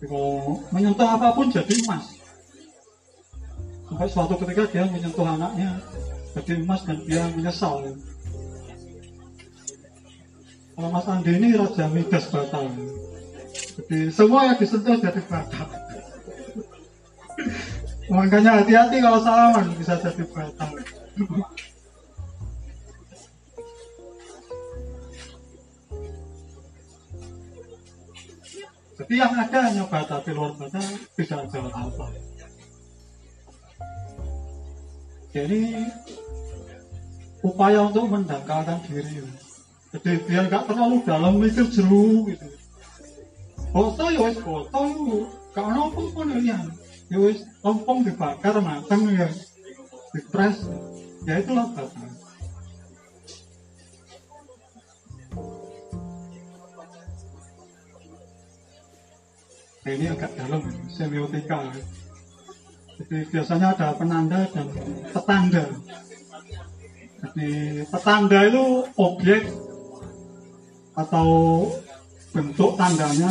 Kalau 0.00 0.64
menyentuh 0.72 1.04
apa 1.04 1.36
pun 1.36 1.52
jadi 1.52 1.68
emas. 1.84 2.16
Sampai 3.86 4.08
suatu 4.08 4.40
ketika 4.40 4.72
dia 4.72 4.88
menyentuh 4.88 5.28
anaknya 5.28 5.84
jadi 6.32 6.64
emas 6.64 6.80
dan 6.88 6.96
dia 7.04 7.28
menyesal. 7.36 7.92
Kalau 10.76 10.88
Mas 10.92 11.08
Andi 11.08 11.32
ini 11.36 11.56
Raja 11.56 11.88
Midas 11.92 12.28
Batal. 12.32 12.72
Jadi 13.76 14.12
semua 14.12 14.48
yang 14.48 14.56
disentuh 14.60 14.96
jadi 14.96 15.20
batal. 15.28 15.85
Makanya 18.06 18.62
hati-hati 18.62 19.02
kalau 19.02 19.18
salaman 19.18 19.66
bisa 19.74 19.98
jadi 19.98 20.22
batal. 20.30 20.70
Jadi 28.96 29.14
yang 29.20 29.34
ada 29.36 29.58
hanya 29.68 29.84
bata, 29.90 30.24
di 30.24 30.32
luar 30.32 30.56
bata 30.56 30.80
tidak 31.18 31.40
ada 31.52 31.68
apa. 31.68 32.06
Jadi 35.36 35.84
upaya 37.44 37.84
untuk 37.84 38.08
mendangkalkan 38.08 38.80
diri. 38.88 39.20
Jadi 39.92 40.10
biar 40.24 40.48
nggak 40.48 40.64
terlalu 40.64 40.96
dalam 41.04 41.36
mikir 41.36 41.68
jeru 41.68 42.24
gitu. 42.24 42.48
Foto 43.68 44.04
ya 44.08 44.20
wes 44.24 44.40
foto 44.40 44.80
kalau 45.52 45.70
nopo 45.76 46.08
pun 46.16 46.32
ya, 46.40 46.56
ya 47.06 47.18
wes 47.22 47.46
lompong 47.62 48.02
dibakar 48.02 48.58
matang 48.58 49.06
ya, 49.14 49.30
dipres, 50.10 50.66
ya 51.26 51.38
itulah 51.38 51.70
bata. 51.70 52.02
Nah, 59.86 59.94
ini 59.94 60.10
agak 60.10 60.34
dalam 60.34 60.66
semiotika. 60.90 61.70
Jadi 62.98 63.16
biasanya 63.30 63.70
ada 63.70 63.94
penanda 63.94 64.42
dan 64.50 64.66
petanda. 65.14 65.64
Jadi 67.22 67.48
petanda 67.86 68.38
itu 68.50 68.82
objek 68.98 69.46
atau 70.98 71.28
bentuk 72.34 72.74
tandanya, 72.74 73.30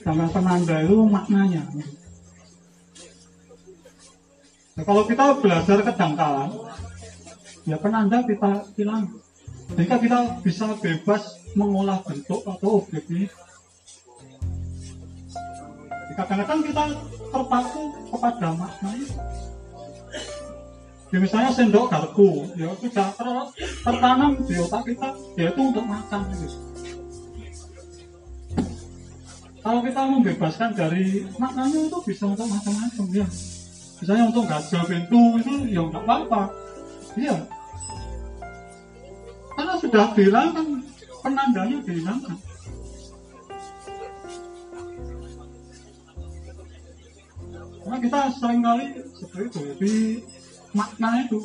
dan 0.00 0.24
penanda 0.32 0.76
itu 0.80 1.04
maknanya. 1.04 1.68
Nah, 4.78 4.84
kalau 4.86 5.02
kita 5.08 5.38
belajar 5.40 5.78
kedangkalan, 5.82 6.50
ya 7.66 7.76
penanda 7.78 8.22
kita 8.22 8.66
hilang. 8.78 9.10
Jika 9.74 10.02
kita 10.02 10.18
bisa 10.42 10.74
bebas 10.78 11.40
mengolah 11.54 12.02
bentuk 12.06 12.42
atau 12.46 12.82
objek 12.82 13.06
ini 13.10 13.26
kadang-kadang 16.26 16.60
kita 16.68 16.84
terpaku 17.32 17.82
kepada 18.12 18.48
makna 18.52 18.90
ya 21.10 21.18
misalnya 21.18 21.50
sendok 21.50 21.90
garpu 21.90 22.46
ya 22.54 22.70
sudah 22.78 23.08
ter, 23.16 23.28
tertanam 23.82 24.30
di 24.46 24.54
otak 24.60 24.82
kita 24.86 25.08
ya 25.34 25.50
itu 25.50 25.60
untuk 25.64 25.84
makan 25.88 26.20
gitu. 26.36 26.58
kalau 29.60 29.80
kita 29.82 30.00
membebaskan 30.06 30.70
dari 30.76 31.26
maknanya 31.34 31.78
itu 31.90 31.98
bisa 32.06 32.24
untuk 32.30 32.46
macam-macam 32.46 33.06
ya 33.10 33.26
misalnya 34.00 34.24
untuk 34.32 34.44
gajah 34.48 34.82
pintu 34.88 35.22
itu 35.38 35.52
ya 35.70 35.82
nggak 35.84 36.04
apa-apa 36.04 36.42
iya 37.20 37.36
karena 39.54 39.74
sudah 39.76 40.04
dihilangkan 40.16 40.66
penandanya 41.20 41.78
dihilangkan 41.84 42.36
Karena 47.90 48.06
kita 48.06 48.20
sering 48.38 48.62
kali 48.62 48.86
seperti 49.18 49.50
itu, 49.50 49.58
jadi 49.66 49.94
makna 50.78 51.26
itu. 51.26 51.42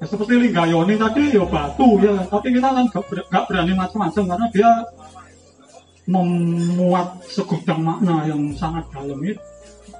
Ya, 0.00 0.04
seperti 0.08 0.32
Linggayoni 0.48 0.94
tadi 0.96 1.22
ya 1.36 1.44
batu 1.44 2.00
ya, 2.00 2.24
tapi 2.24 2.56
kita 2.56 2.72
kan 2.72 2.88
gak, 2.88 3.44
berani 3.52 3.76
macam-macam 3.76 4.24
karena 4.32 4.46
dia 4.48 4.70
memuat 6.08 7.20
segudang 7.28 7.84
makna 7.84 8.32
yang 8.32 8.48
sangat 8.56 8.88
dalam 8.88 9.20
itu. 9.20 9.42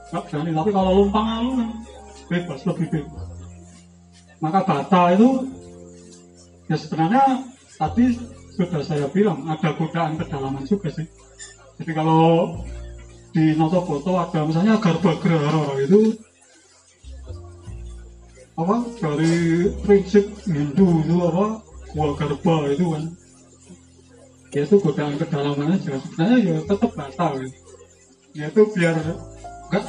Gak 0.08 0.22
berani, 0.32 0.50
tapi 0.56 0.70
kalau 0.72 0.92
lumpang 1.04 1.26
lalu 1.28 1.50
kan 1.60 1.70
bebas, 2.32 2.60
lebih 2.64 2.86
bebas. 2.88 3.24
Maka 4.38 4.60
bata 4.64 5.02
itu 5.12 5.28
ya 6.70 6.76
sebenarnya 6.78 7.24
tadi 7.76 8.16
sudah 8.56 8.82
saya 8.82 9.06
bilang 9.10 9.44
ada 9.50 9.74
godaan 9.76 10.16
kedalaman 10.16 10.64
juga 10.64 10.88
sih. 10.90 11.06
Jadi 11.78 11.92
kalau 11.94 12.58
di 13.36 13.54
noto 13.54 13.84
foto 13.84 14.18
ada 14.18 14.40
misalnya 14.42 14.80
garba 14.80 15.12
gerhara 15.20 15.76
itu 15.84 16.16
apa 18.58 18.82
dari 18.98 19.70
prinsip 19.86 20.26
Hindu 20.42 21.06
itu 21.06 21.16
apa 21.22 21.62
gua 21.94 22.16
garba 22.18 22.56
itu 22.74 22.84
kan 22.90 23.04
ya 24.50 24.66
itu 24.66 24.76
godaan 24.82 25.14
kedalamannya 25.20 25.78
jelas 25.84 26.02
sebenarnya 26.08 26.38
ya 26.42 26.56
tetap 26.66 26.90
batal 26.96 27.32
ya. 27.38 27.48
ya 28.34 28.44
itu 28.50 28.62
biar 28.74 28.96
enggak 29.68 29.84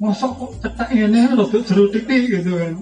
masuk 0.00 0.30
kok 0.32 0.52
cetak 0.64 0.88
ini 0.96 1.20
rada 1.36 1.58
jeruk 1.60 1.88
titik 1.92 2.22
gitu 2.32 2.56
kan. 2.56 2.74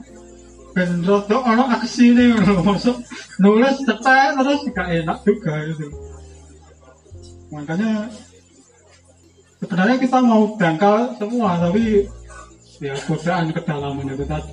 Dan 0.73 1.03
rada 1.03 1.37
orang 1.43 1.71
aksi 1.83 2.15
ini 2.15 2.39
masuk 2.63 3.03
nulis 3.43 3.77
cetak 3.83 4.39
terus 4.39 4.61
gak 4.71 4.89
enak 5.03 5.19
juga 5.27 5.53
gitu. 5.75 5.87
Makanya 7.51 8.07
sebenarnya 9.59 9.97
kita 9.99 10.19
mau 10.23 10.55
dangkal 10.55 11.19
semua 11.19 11.59
tapi 11.59 12.07
ya 12.79 12.95
godaan 13.11 13.51
kedalaman 13.51 14.15
itu 14.15 14.25
tadi. 14.25 14.53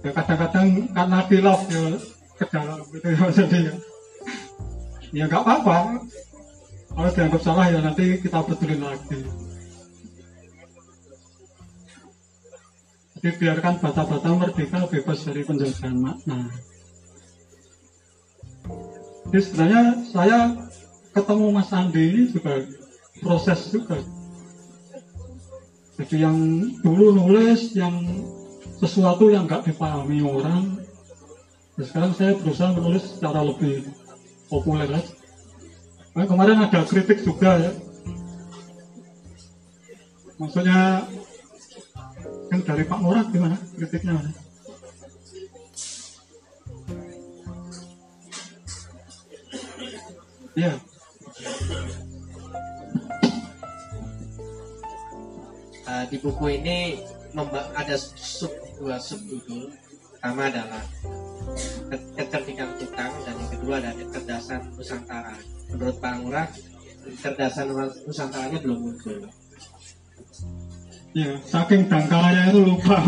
Ya 0.00 0.10
kadang-kadang 0.16 0.66
karena 0.90 1.18
pilaf 1.28 1.60
ya 1.70 1.84
ke 2.40 2.44
dalam 2.48 2.80
gitu 2.88 3.08
ya 3.12 3.26
jadi 3.36 3.58
ya 3.68 3.74
ya 5.12 5.24
nggak 5.28 5.42
apa-apa 5.44 6.00
kalau 6.90 7.10
dianggap 7.14 7.42
salah 7.42 7.66
ya 7.70 7.78
nanti 7.80 8.18
kita 8.18 8.42
betulin 8.44 8.82
lagi. 8.82 9.20
Jadi 13.20 13.28
biarkan 13.36 13.74
bata-bata 13.84 14.28
merdeka 14.32 14.88
bebas 14.88 15.18
dari 15.28 15.44
penjajahan 15.44 15.96
makna. 15.96 16.48
Jadi 19.28 19.40
sebenarnya 19.44 19.84
saya 20.08 20.38
ketemu 21.12 21.46
Mas 21.52 21.70
Andi 21.70 22.00
ini 22.00 22.22
juga 22.32 22.64
proses 23.20 23.60
juga. 23.68 24.00
Jadi 26.00 26.16
yang 26.16 26.36
dulu 26.80 27.12
nulis 27.12 27.76
yang 27.76 28.00
sesuatu 28.80 29.28
yang 29.28 29.44
nggak 29.44 29.68
dipahami 29.68 30.24
orang 30.24 30.80
sekarang 31.76 32.12
saya 32.16 32.36
berusaha 32.36 32.72
menulis 32.72 33.04
secara 33.04 33.44
lebih 33.44 33.84
populer 34.48 34.88
aja 34.88 35.19
nah, 36.14 36.26
kemarin 36.26 36.64
ada 36.64 36.80
kritik 36.86 37.22
juga 37.22 37.58
ya. 37.58 37.72
Maksudnya 40.40 41.04
yang 42.50 42.62
dari 42.64 42.84
Pak 42.88 42.98
Murad 42.98 43.28
gimana 43.30 43.56
kritiknya? 43.76 44.16
Ya 50.58 50.74
uh, 55.90 56.04
di 56.06 56.16
buku 56.22 56.44
ini 56.54 57.02
ada 57.74 57.96
sub 57.98 58.50
dua 58.78 58.96
subjudul. 59.02 59.70
Pertama 60.20 60.52
adalah 60.52 60.84
kecerdikan 62.12 62.76
tukang 62.76 63.12
dan 63.24 63.34
yang 63.40 63.50
kedua 63.56 63.74
adalah 63.80 63.96
kecerdasan 63.96 64.60
Nusantara 64.76 65.32
menurut 65.72 65.96
Pak 66.02 66.12
Ngurah 66.20 66.46
kecerdasan 67.06 67.72
Nusantaranya 68.06 68.58
belum 68.62 68.78
muncul. 68.78 69.16
Ya 71.10 71.34
saking 71.42 71.90
dangkalnya 71.90 72.54
itu 72.54 72.60
lupa. 72.62 73.02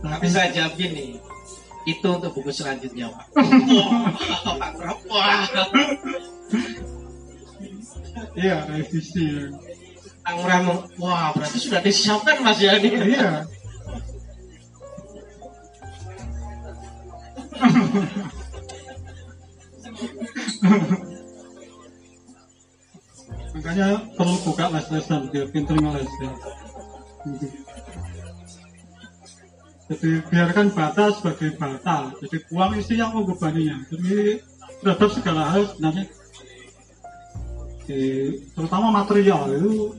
Tapi 0.00 0.26
saya 0.26 0.50
jawab 0.50 0.74
gini 0.74 1.20
itu 1.86 2.08
untuk 2.08 2.32
buku 2.34 2.50
selanjutnya 2.50 3.06
Pak. 3.14 3.26
Pak 4.58 4.72
Wah. 5.06 5.46
Iya 8.34 8.66
revisi. 8.66 9.50
Kang 10.20 10.44
Ramo, 10.44 10.84
wah 11.00 11.32
berarti 11.32 11.58
sudah 11.58 11.80
disiapkan 11.82 12.44
Mas 12.44 12.60
ya 12.60 12.76
ini. 12.78 13.16
Iya. 13.16 13.48
Makanya 23.50 23.88
perlu 24.14 24.36
buka 24.46 24.70
les-lesan 24.70 25.28
biar 25.34 25.46
pinter 25.50 25.76
ngeles 25.76 26.10
ya. 26.22 26.30
Jadi 29.90 30.10
biarkan 30.30 30.70
bata 30.70 31.10
sebagai 31.10 31.58
bata. 31.58 32.14
Jadi 32.22 32.36
uang 32.54 32.72
isi 32.78 32.94
yang 32.94 33.10
membebaninya. 33.10 33.82
Jadi 33.90 34.38
terhadap 34.80 35.10
segala 35.12 35.50
hal 35.50 35.66
sebenarnya 35.66 36.06
terutama 38.54 39.02
material 39.02 39.50
itu 39.50 39.98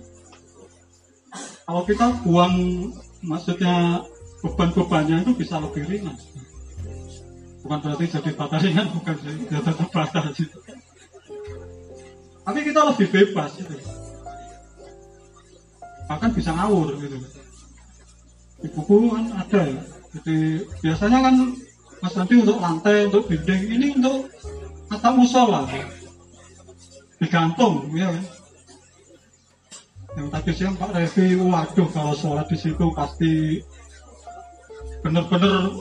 kalau 1.67 1.83
kita 1.83 2.07
buang 2.23 2.55
maksudnya 3.19 3.99
beban-bebannya 4.39 5.27
itu 5.27 5.35
bisa 5.35 5.59
lebih 5.59 5.83
ringan 5.91 6.15
bukan 7.71 7.87
berarti 7.87 8.19
jadi 8.19 8.31
bata 8.35 8.59
ringan 8.59 8.87
bukan 8.91 9.15
jadi 9.23 9.63
tetap 9.63 9.87
bata 9.95 10.27
gitu. 10.35 10.59
Tapi 12.43 12.59
kita 12.67 12.83
lebih 12.83 13.07
bebas 13.07 13.55
gitu. 13.55 13.79
Bahkan 16.11 16.35
bisa 16.35 16.51
ngawur 16.51 16.99
gitu. 16.99 17.15
Di 18.59 18.67
buku 18.75 19.15
kan 19.15 19.23
ada 19.39 19.61
ya. 19.71 19.83
Jadi 20.19 20.67
biasanya 20.83 21.19
kan 21.23 21.35
Mas 22.03 22.19
Andi 22.19 22.43
untuk 22.43 22.59
lantai, 22.59 23.07
untuk 23.07 23.31
dinding, 23.31 23.63
ini 23.71 23.87
untuk 23.95 24.27
atap 24.91 25.15
musola. 25.15 25.63
Digantung 27.23 27.87
ya 27.95 28.11
kan? 28.11 28.25
Yang 30.19 30.27
tadi 30.27 30.51
siang 30.59 30.75
Pak 30.75 30.91
Revi 30.91 31.39
waduh 31.39 31.87
kalau 31.95 32.19
sholat 32.19 32.51
di 32.51 32.57
situ 32.59 32.83
pasti 32.91 33.63
benar-benar 35.07 35.71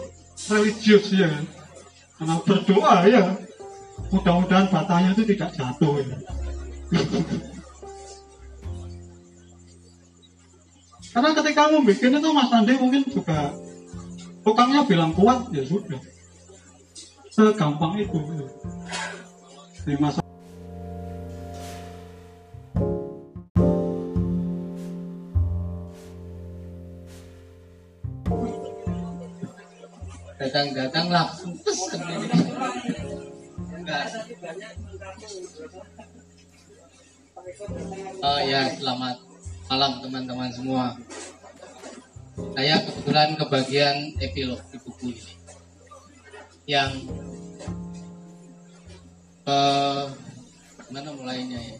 religius 0.55 1.11
ya 1.11 1.27
karena 2.21 2.37
berdoa 2.45 2.95
ya. 3.09 3.25
Mudah-mudahan 4.13 4.69
batanya 4.69 5.17
itu 5.17 5.25
tidak 5.33 5.57
jatuh 5.57 6.05
ya. 6.05 6.17
karena 11.11 11.31
ketika 11.35 11.61
kamu 11.67 11.79
bikin 11.91 12.19
itu 12.23 12.29
Mas 12.31 12.53
Andi 12.55 12.79
mungkin 12.79 13.03
juga 13.09 13.51
tukangnya 14.45 14.85
bilang 14.85 15.17
kuat 15.17 15.49
ya 15.57 15.65
sudah. 15.65 16.01
Segampang 17.33 17.97
itu 17.97 18.21
di 19.89 19.95
masa 19.97 20.20
datang-datang 30.51 31.07
langsung 31.15 31.55
ini. 31.55 32.27
Enggak. 33.71 34.05
Oh 38.19 38.41
ya, 38.43 38.67
selamat 38.75 39.17
malam 39.71 39.93
teman-teman 40.03 40.51
semua. 40.51 40.99
Saya 42.59 42.83
kebetulan 42.83 43.39
kebagian 43.39 43.97
epilog 44.19 44.59
di 44.75 44.77
buku 44.83 45.15
ini. 45.15 45.35
Yang 46.67 46.91
eh, 49.47 50.05
mana 50.91 51.11
mulainya 51.15 51.63
ya? 51.63 51.77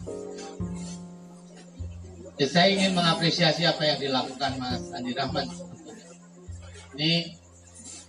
ya? 2.39 2.47
Saya 2.47 2.71
ingin 2.71 2.95
mengapresiasi 2.95 3.67
apa 3.67 3.83
yang 3.83 3.99
dilakukan 3.99 4.55
Mas 4.55 4.95
Andi 4.95 5.11
Rahman. 5.11 5.47
Ini 6.95 7.40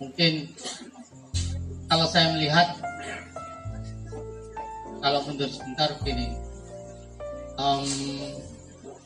mungkin 0.03 0.51
kalau 1.87 2.07
saya 2.11 2.35
melihat 2.35 2.75
kalau 5.03 5.19
mundur 5.27 5.51
sebentar 5.51 5.91
begini. 6.03 6.35
Um, 7.59 7.87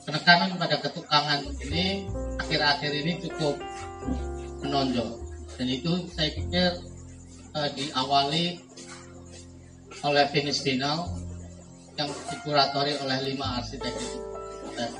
penekanan 0.07 0.55
pada 0.57 0.79
ketukangan 0.79 1.45
ini 1.67 2.07
akhir-akhir 2.41 2.93
ini 2.95 3.13
cukup 3.27 3.59
menonjol. 4.63 5.19
Dan 5.57 5.67
itu 5.73 6.05
saya 6.13 6.31
pikir 6.37 6.79
uh, 7.57 7.69
diawali 7.75 8.61
oleh 10.05 10.25
finish 10.31 10.63
final 10.63 11.11
yang 11.97 12.13
dikuratori 12.29 12.93
oleh 13.03 13.19
lima 13.33 13.59
arsitek 13.59 13.93
itu. 13.97 14.21
Dari 14.77 14.93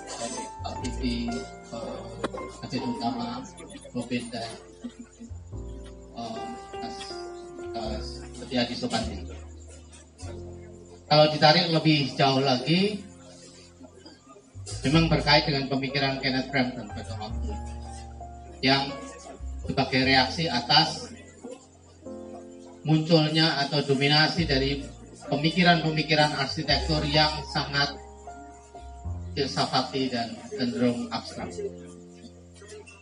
Pak 0.65 0.75
Bibi, 0.81 1.29
uh, 1.77 2.81
Utama, 2.97 3.45
Robin 3.93 4.25
dan 4.33 4.49
setia 8.47 8.63
di 8.63 8.79
Sopanti. 8.79 9.19
Kalau 11.07 11.27
ditarik 11.35 11.67
lebih 11.75 12.15
jauh 12.15 12.39
lagi, 12.39 13.03
memang 14.87 15.11
terkait 15.11 15.51
dengan 15.51 15.67
pemikiran 15.67 16.23
Kenneth 16.23 16.49
Brampton 16.55 16.87
pada 16.89 17.15
waktu 17.19 17.51
yang 18.63 18.91
sebagai 19.67 20.07
reaksi 20.07 20.47
atas 20.47 21.11
munculnya 22.87 23.67
atau 23.67 23.83
dominasi 23.83 24.47
dari 24.47 24.87
pemikiran-pemikiran 25.27 26.39
arsitektur 26.39 27.03
yang 27.11 27.43
sangat 27.51 27.99
filsafati 29.35 30.07
dan 30.07 30.39
cenderung 30.55 31.11
abstrak. 31.11 31.51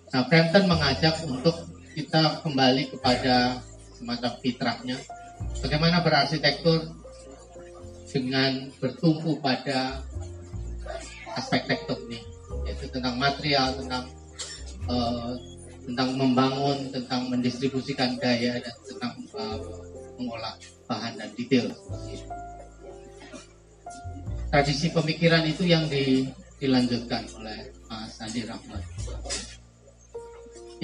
Nah, 0.09 0.25
Brampton 0.27 0.65
mengajak 0.73 1.21
untuk 1.29 1.74
kita 1.95 2.43
kembali 2.43 2.91
kepada 2.91 3.63
semacam 3.95 4.33
fitrahnya. 4.43 4.99
Bagaimana 5.63 6.03
berarsitektur 6.03 6.91
dengan 8.11 8.69
bertumpu 8.83 9.39
pada 9.39 10.03
aspek 11.35 11.67
tektonik 11.67 12.23
yaitu 12.63 12.87
tentang 12.91 13.19
material 13.19 13.75
tentang 13.75 14.07
uh, 14.87 15.35
tentang 15.83 16.15
membangun 16.15 16.91
tentang 16.95 17.27
mendistribusikan 17.31 18.15
daya 18.23 18.59
dan 18.63 18.75
tentang 18.87 19.15
uh, 19.35 19.59
mengolah 20.19 20.55
bahan 20.87 21.19
dan 21.19 21.31
detail. 21.35 21.71
Tradisi 24.55 24.95
pemikiran 24.95 25.43
itu 25.51 25.67
yang 25.67 25.91
di, 25.91 26.31
dilanjutkan 26.63 27.27
oleh 27.35 27.75
Mas 27.91 28.15
Andi 28.23 28.47
Rahmat 28.47 28.83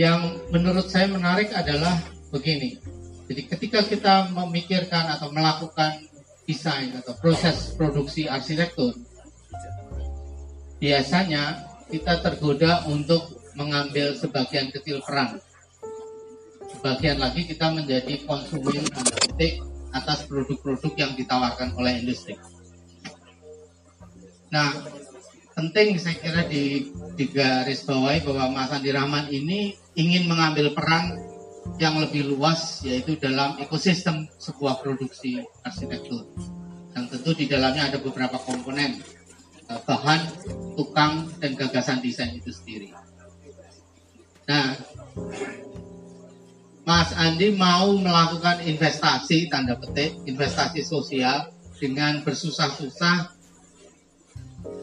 yang 0.01 0.41
menurut 0.49 0.89
saya 0.89 1.13
menarik 1.13 1.53
adalah 1.53 1.93
begini. 2.33 2.81
Jadi 3.29 3.43
ketika 3.53 3.85
kita 3.85 4.33
memikirkan 4.33 5.13
atau 5.13 5.29
melakukan 5.29 6.09
desain 6.49 6.89
atau 6.97 7.13
proses 7.21 7.77
produksi 7.77 8.25
arsitektur, 8.25 8.97
biasanya 10.81 11.69
kita 11.93 12.25
tergoda 12.25 12.89
untuk 12.89 13.45
mengambil 13.53 14.17
sebagian 14.17 14.73
kecil 14.73 15.05
peran. 15.05 15.37
Sebagian 16.81 17.21
lagi 17.21 17.45
kita 17.45 17.69
menjadi 17.69 18.25
konsumen 18.25 18.81
titik 19.21 19.61
atas 19.93 20.25
produk-produk 20.25 20.97
yang 20.97 21.13
ditawarkan 21.13 21.77
oleh 21.77 22.01
industri. 22.01 22.41
Nah, 24.49 24.81
penting 25.53 26.01
saya 26.01 26.17
kira 26.17 26.43
di, 26.49 26.89
garis 27.29 27.85
bawahi 27.85 28.25
bahwa 28.25 28.57
Mas 28.57 28.73
Andi 28.73 28.95
Rahman 28.95 29.29
ini 29.29 29.77
ingin 29.99 30.25
mengambil 30.25 30.73
peran 30.73 31.19
yang 31.77 32.01
lebih 32.01 32.33
luas 32.33 32.81
yaitu 32.87 33.21
dalam 33.21 33.61
ekosistem 33.61 34.25
sebuah 34.41 34.81
produksi 34.81 35.45
arsitektur. 35.61 36.25
Dan 36.97 37.13
tentu 37.13 37.37
di 37.37 37.45
dalamnya 37.45 37.93
ada 37.93 37.99
beberapa 38.01 38.41
komponen 38.41 39.03
eh, 39.69 39.81
bahan, 39.85 40.21
tukang, 40.79 41.29
dan 41.43 41.53
gagasan 41.59 42.01
desain 42.01 42.33
itu 42.33 42.51
sendiri. 42.51 42.91
Nah, 44.49 44.75
Mas 46.83 47.15
Andi 47.15 47.55
mau 47.55 47.95
melakukan 47.95 48.67
investasi, 48.67 49.47
tanda 49.47 49.79
petik, 49.79 50.17
investasi 50.27 50.83
sosial 50.83 51.55
dengan 51.79 52.27
bersusah-susah 52.27 53.41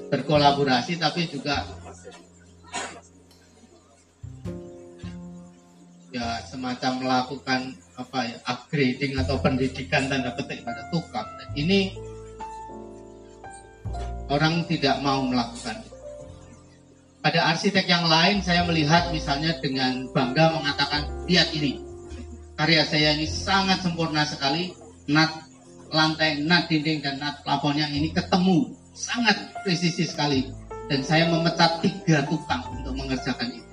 berkolaborasi 0.07 0.97
tapi 0.97 1.27
juga 1.29 1.67
semacam 6.45 6.91
melakukan 7.01 7.61
apa 7.97 8.19
ya 8.29 8.37
upgrading 8.45 9.17
atau 9.17 9.41
pendidikan 9.41 10.05
tanda 10.05 10.33
petik 10.37 10.61
pada 10.61 10.85
tukang. 10.93 11.25
Dan 11.41 11.49
ini 11.57 11.79
orang 14.29 14.63
tidak 14.69 15.01
mau 15.01 15.25
melakukan. 15.25 15.81
Pada 17.21 17.39
arsitek 17.51 17.85
yang 17.89 18.05
lain 18.07 18.39
saya 18.39 18.63
melihat 18.63 19.11
misalnya 19.11 19.57
dengan 19.59 20.07
bangga 20.15 20.53
mengatakan 20.55 21.09
lihat 21.27 21.51
ini 21.51 21.83
karya 22.55 22.87
saya 22.87 23.13
ini 23.19 23.27
sangat 23.27 23.83
sempurna 23.83 24.23
sekali 24.23 24.71
nat 25.11 25.29
lantai 25.91 26.41
nat 26.41 26.71
dinding 26.71 27.03
dan 27.03 27.19
nat 27.19 27.43
plafonnya 27.43 27.89
ini 27.91 28.15
ketemu 28.15 28.71
sangat 28.95 29.35
presisi 29.61 30.07
sekali. 30.07 30.47
Dan 30.87 31.03
saya 31.03 31.27
memecat 31.27 31.83
tiga 31.83 32.23
tukang 32.31 32.63
untuk 32.71 32.95
mengerjakan 32.95 33.51
itu 33.51 33.66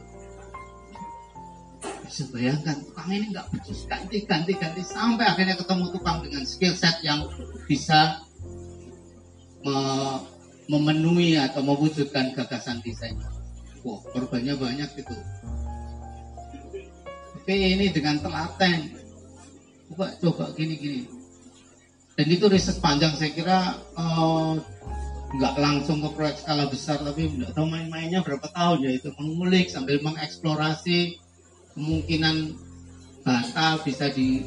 bisa 2.15 2.31
bayangkan 2.31 2.79
tukang 2.79 3.11
ini 3.11 3.35
nggak 3.35 3.51
becus 3.51 3.91
ganti 3.91 4.23
ganti 4.23 4.55
ganti 4.55 4.87
sampai 4.87 5.27
akhirnya 5.27 5.59
ketemu 5.59 5.91
tukang 5.91 6.23
dengan 6.23 6.47
skill 6.47 6.71
set 6.71 7.03
yang 7.03 7.27
bisa 7.67 8.23
me 9.67 9.75
memenuhi 10.71 11.35
atau 11.43 11.61
mewujudkan 11.67 12.39
gagasan 12.39 12.79
desainnya. 12.87 13.27
Wah, 13.83 13.99
korbannya 14.15 14.55
banyak 14.55 14.95
itu. 14.97 15.17
Tapi 17.37 17.55
ini 17.77 17.93
dengan 17.93 18.17
telaten, 18.23 18.95
coba 19.91 20.15
coba 20.23 20.45
gini 20.55 20.79
gini. 20.79 21.01
Dan 22.15 22.27
itu 22.31 22.47
riset 22.47 22.79
panjang 22.79 23.13
saya 23.19 23.35
kira 23.35 23.59
uh, 23.99 24.57
nggak 25.35 25.55
langsung 25.59 25.99
ke 25.99 26.09
proyek 26.15 26.39
skala 26.39 26.71
besar 26.71 27.03
tapi 27.03 27.27
nggak 27.27 27.59
tahu 27.59 27.67
main-mainnya 27.67 28.23
berapa 28.23 28.47
tahun 28.55 28.87
ya 28.87 29.03
itu 29.03 29.11
mengulik 29.19 29.67
sambil 29.67 29.99
mengeksplorasi 30.01 31.24
kemungkinan 31.75 32.55
bata 33.25 33.83
bisa 33.83 34.11
di, 34.13 34.43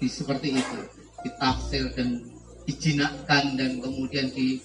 di 0.00 0.08
seperti 0.08 0.56
itu 0.56 0.78
ditafsir 1.24 1.92
dan 1.96 2.20
dijinakkan 2.64 3.56
dan 3.56 3.80
kemudian 3.80 4.32
di 4.32 4.60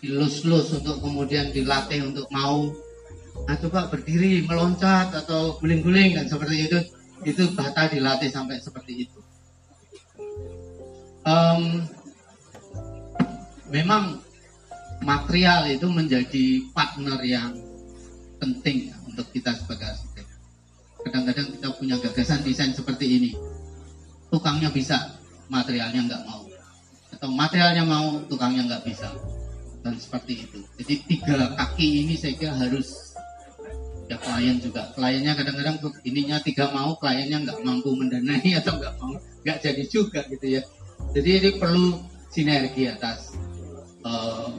dilus-lus 0.00 0.72
untuk 0.80 1.00
kemudian 1.04 1.52
dilatih 1.52 2.08
untuk 2.08 2.24
mau 2.32 2.72
nah 3.46 3.56
coba 3.56 3.88
berdiri 3.88 4.44
meloncat 4.44 5.12
atau 5.12 5.56
guling-guling 5.60 6.16
dan 6.16 6.28
seperti 6.28 6.56
itu 6.68 6.78
itu 7.24 7.42
bata 7.52 7.88
dilatih 7.88 8.28
sampai 8.32 8.60
seperti 8.60 9.08
itu 9.08 9.20
um, 11.24 11.84
memang 13.70 14.18
material 15.00 15.70
itu 15.70 15.86
menjadi 15.88 16.64
partner 16.76 17.18
yang 17.24 17.56
penting 18.40 18.92
untuk 19.08 19.26
kita 19.32 19.52
sebagai. 19.56 20.09
Kadang-kadang 21.06 21.48
kita 21.56 21.68
punya 21.76 21.96
gagasan 21.96 22.44
desain 22.44 22.72
seperti 22.76 23.06
ini, 23.08 23.30
tukangnya 24.28 24.68
bisa, 24.68 25.16
materialnya 25.48 26.06
nggak 26.06 26.22
mau, 26.28 26.44
atau 27.16 27.28
materialnya 27.32 27.84
mau, 27.88 28.20
tukangnya 28.28 28.68
nggak 28.68 28.84
bisa, 28.84 29.08
dan 29.80 29.96
seperti 29.96 30.44
itu. 30.44 30.60
Jadi 30.76 30.94
tiga 31.08 31.56
kaki 31.56 32.04
ini 32.04 32.14
saya 32.20 32.36
kira 32.36 32.52
harus 32.52 33.16
ya 34.10 34.18
klien 34.18 34.58
juga. 34.58 34.90
Kliennya 34.92 35.32
kadang-kadang 35.38 35.76
ininya 36.04 36.36
tiga 36.42 36.68
mau, 36.74 36.98
kliennya 36.98 37.48
nggak 37.48 37.58
mampu 37.64 37.94
mendanai 37.96 38.50
atau 38.60 38.76
nggak 38.76 38.94
mau, 39.00 39.14
nggak 39.46 39.58
jadi 39.62 39.84
juga 39.88 40.20
gitu 40.28 40.46
ya. 40.60 40.62
Jadi 41.16 41.28
ini 41.42 41.50
perlu 41.56 41.96
sinergi 42.30 42.86
atas 42.86 43.34
uh, 44.04 44.52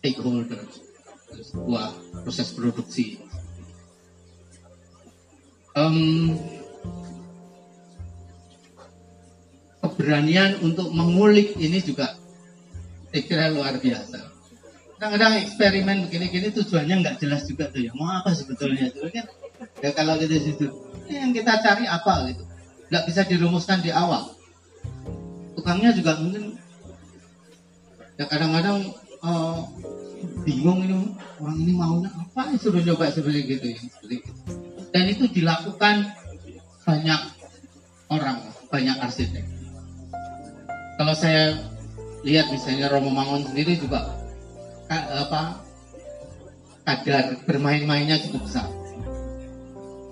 stakeholder 0.00 0.60
sebuah 1.40 1.92
proses 2.24 2.52
produksi. 2.56 3.20
Um, 5.70 6.34
keberanian 10.00 10.64
untuk 10.64 10.90
mengulik 10.96 11.54
ini 11.60 11.78
juga 11.84 12.16
saya 13.12 13.22
kira 13.26 13.52
luar 13.52 13.76
biasa. 13.76 14.32
Kadang-kadang 14.96 15.44
eksperimen 15.44 16.08
begini-gini 16.08 16.48
tujuannya 16.56 17.04
nggak 17.04 17.16
jelas 17.20 17.44
juga 17.44 17.68
tuh 17.68 17.84
ya. 17.84 17.92
Mau 17.92 18.08
apa 18.08 18.32
sebetulnya 18.32 18.88
kan? 18.92 19.26
Ya 19.84 19.90
kalau 19.92 20.16
kita 20.16 20.40
situ, 20.40 20.66
yang 21.08 21.36
kita 21.36 21.60
cari 21.60 21.84
apa 21.84 22.32
gitu. 22.32 22.44
Nggak 22.88 23.04
bisa 23.08 23.20
dirumuskan 23.28 23.84
di 23.84 23.92
awal. 23.92 24.32
Tukangnya 25.52 25.92
juga 25.92 26.16
mungkin 26.16 26.56
ya 28.16 28.24
kadang-kadang 28.28 28.92
uh, 29.20 29.64
bingung 30.44 30.84
ini 30.84 30.96
orang 31.40 31.56
ini 31.60 31.72
maunya 31.76 32.08
apa 32.12 32.56
suruh 32.60 32.80
coba 32.84 33.12
seperti 33.12 33.56
gitu 33.56 33.66
ya 33.68 33.80
seperti 33.84 34.14
itu. 34.24 34.32
Dan 34.90 35.04
itu 35.06 35.24
dilakukan 35.30 36.10
banyak 36.86 37.20
orang 38.10 38.38
banyak 38.70 38.96
arsitek. 38.98 39.44
Kalau 40.98 41.14
saya 41.16 41.56
lihat 42.26 42.52
misalnya 42.52 42.92
Romo 42.92 43.10
Mangun 43.10 43.46
sendiri 43.46 43.78
juga 43.78 44.20
apa 44.90 45.62
kadar 46.84 47.38
bermain-mainnya 47.46 48.18
cukup 48.26 48.44
besar. 48.46 48.68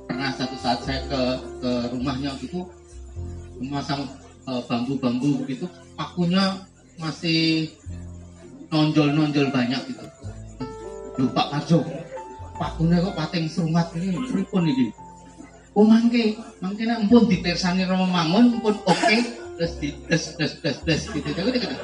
Pernah 0.07 0.31
satu 0.35 0.57
saat 0.63 0.81
saya 0.87 1.03
ke 1.11 1.21
ke 1.61 1.71
rumahnya 1.93 2.35
gitu 2.39 2.67
memasang 3.59 4.07
eh, 4.47 4.63
bambu-bambu 4.71 5.43
gitu 5.51 5.67
pakunya 5.99 6.63
masih 6.99 7.75
nonjol-nonjol 8.71 9.51
banyak 9.51 9.83
gitu. 9.91 10.07
Lho 11.19 11.27
Pak 11.35 11.67
pakune 12.59 12.99
kok 12.99 13.17
pating 13.17 13.47
serungat 13.47 13.95
ini 13.97 14.19
pripun 14.29 14.67
iki? 14.67 14.87
Oh 15.79 15.87
mangke, 15.87 16.35
mangke 16.59 16.83
nek 16.83 17.07
empun 17.07 17.31
ditersani 17.31 17.87
Romo 17.87 18.11
Mangun 18.11 18.59
pun 18.59 18.75
oke 18.83 19.17
terus 19.59 19.73
di 19.79 19.95
des 20.11 20.25
des 20.39 20.53
des 20.59 21.03
gitu 21.07 21.29
gitu 21.31 21.49
gitu. 21.55 21.77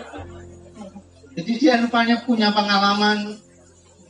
Jadi 1.35 1.53
dia 1.59 1.79
rupanya 1.79 2.23
punya 2.23 2.51
pengalaman 2.51 3.39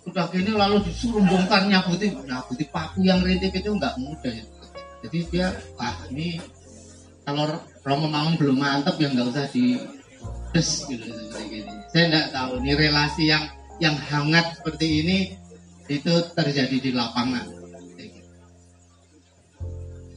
udah 0.05 0.29
gini 0.29 0.53
lalu 0.53 0.85
disuruh 0.85 1.24
bongkar 1.24 1.64
nyabuti 1.64 2.12
nyabuti 2.12 2.64
paku 2.68 3.05
yang 3.05 3.24
rintik 3.24 3.57
itu 3.57 3.72
nggak 3.72 3.96
mudah 4.00 4.33
ya. 4.33 4.44
Jadi 5.05 5.18
dia 5.29 5.46
ah 5.77 5.96
ini 6.09 6.40
kalau 7.24 7.61
Romo 7.85 8.09
Mangun 8.09 8.40
belum 8.40 8.57
mantap 8.57 8.96
ya 8.96 9.12
nggak 9.12 9.29
usah 9.33 9.48
di 9.53 9.81
des 10.55 10.70
gitu, 10.87 11.03
gitu, 11.03 11.38
gitu 11.50 11.72
saya 11.90 12.05
tidak 12.07 12.27
tahu 12.31 12.62
ini 12.62 12.72
relasi 12.79 13.27
yang 13.27 13.44
yang 13.83 13.98
hangat 13.98 14.55
seperti 14.55 14.87
ini 15.03 15.18
itu 15.88 16.12
terjadi 16.32 16.76
di 16.80 16.90
lapangan 16.96 17.64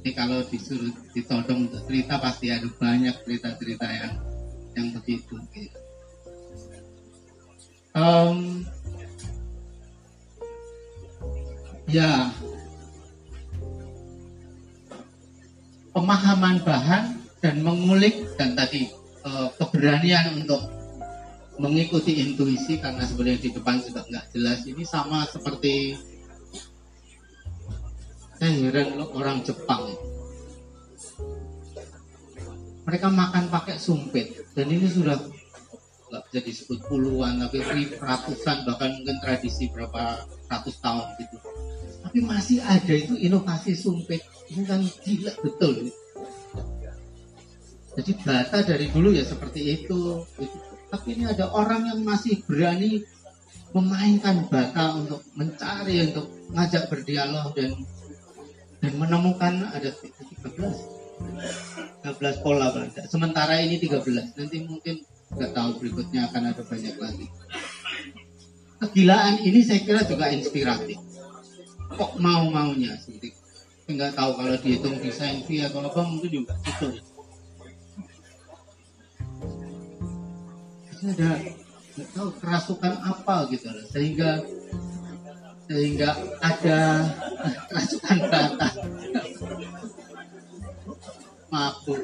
ini 0.08 0.16
kalau 0.16 0.40
disuruh 0.48 0.96
ditodong 1.12 1.68
untuk 1.68 1.84
cerita 1.84 2.16
pasti 2.24 2.48
ada 2.48 2.72
banyak 2.80 3.12
cerita-cerita 3.28 3.88
yang 3.92 4.14
yang 4.72 4.88
begitu 4.96 5.36
gitu. 5.52 5.80
um, 7.92 8.64
ya 11.92 12.32
pemahaman 15.92 16.64
bahan 16.64 17.20
dan 17.44 17.60
mengulik 17.60 18.32
dan 18.40 18.56
tadi 18.56 18.88
uh, 19.28 19.52
keberanian 19.60 20.40
untuk 20.40 20.77
mengikuti 21.58 22.22
intuisi 22.22 22.78
karena 22.78 23.04
sebenarnya 23.06 23.42
di 23.42 23.50
depan 23.54 23.82
juga 23.82 24.06
nggak 24.06 24.26
jelas. 24.34 24.60
Ini 24.66 24.84
sama 24.86 25.26
seperti 25.26 25.98
saya 28.38 28.54
heran 28.54 29.02
loh 29.02 29.10
orang 29.18 29.42
Jepang. 29.42 29.90
Mereka 32.88 33.08
makan 33.12 33.52
pakai 33.52 33.76
sumpit 33.82 34.32
dan 34.56 34.70
ini 34.72 34.88
sudah 34.88 35.18
nggak 36.08 36.24
bisa 36.32 36.40
disebut 36.40 36.80
puluhan 36.88 37.36
tapi 37.44 37.60
ratusan 38.00 38.64
bahkan 38.64 38.96
mungkin 38.96 39.18
tradisi 39.20 39.68
berapa 39.74 40.24
ratus 40.48 40.76
tahun 40.80 41.08
gitu. 41.20 41.38
Tapi 42.08 42.20
masih 42.24 42.64
ada 42.64 42.94
itu 42.96 43.20
inovasi 43.20 43.76
sumpit. 43.76 44.24
Ini 44.48 44.64
kan 44.64 44.80
gila 45.04 45.34
betul 45.44 45.92
jadi 47.98 48.14
bata 48.22 48.62
dari 48.62 48.94
dulu 48.94 49.10
ya 49.10 49.26
seperti 49.26 49.74
itu, 49.74 50.22
itu. 50.38 50.77
Tapi 50.88 51.20
ini 51.20 51.28
ada 51.28 51.52
orang 51.52 51.88
yang 51.92 52.00
masih 52.04 52.40
berani 52.48 53.04
memainkan 53.76 54.48
bata 54.48 54.96
untuk 54.96 55.22
mencari 55.36 56.08
untuk 56.08 56.32
ngajak 56.56 56.88
berdialog 56.88 57.52
dan 57.52 57.76
dan 58.80 58.94
menemukan 58.96 59.68
ada 59.74 59.90
13 59.92 60.98
13 61.18 62.44
pola 62.46 62.72
Belanda. 62.72 63.04
Sementara 63.10 63.60
ini 63.60 63.82
13. 63.82 64.38
Nanti 64.38 64.58
mungkin 64.64 64.96
nggak 65.34 65.52
tahu 65.52 65.70
berikutnya 65.84 66.32
akan 66.32 66.56
ada 66.56 66.64
banyak 66.64 66.96
lagi. 66.96 67.28
Kegilaan 68.78 69.42
ini 69.44 69.60
saya 69.66 69.82
kira 69.84 70.06
juga 70.06 70.30
inspiratif. 70.32 71.02
Kok 71.98 72.22
mau-maunya 72.22 72.96
seperti 73.02 73.34
nggak 73.88 74.20
tahu 74.20 74.32
kalau 74.36 74.56
dihitung 74.60 75.00
desain 75.00 75.40
via 75.48 75.72
kalau 75.72 75.88
apa 75.88 76.02
mungkin 76.04 76.32
juga 76.32 76.54
itu. 76.64 76.88
Ada 81.04 81.32
nggak 81.98 82.08
tahu 82.14 82.30
kerasukan 82.42 82.94
apa 83.02 83.36
gitu 83.54 83.68
loh. 83.70 83.86
Sehingga 83.90 84.42
sehingga 85.68 86.10
ada 86.40 86.80
kerasukan 87.68 88.18
bata 88.32 88.70
mabuk 91.52 92.02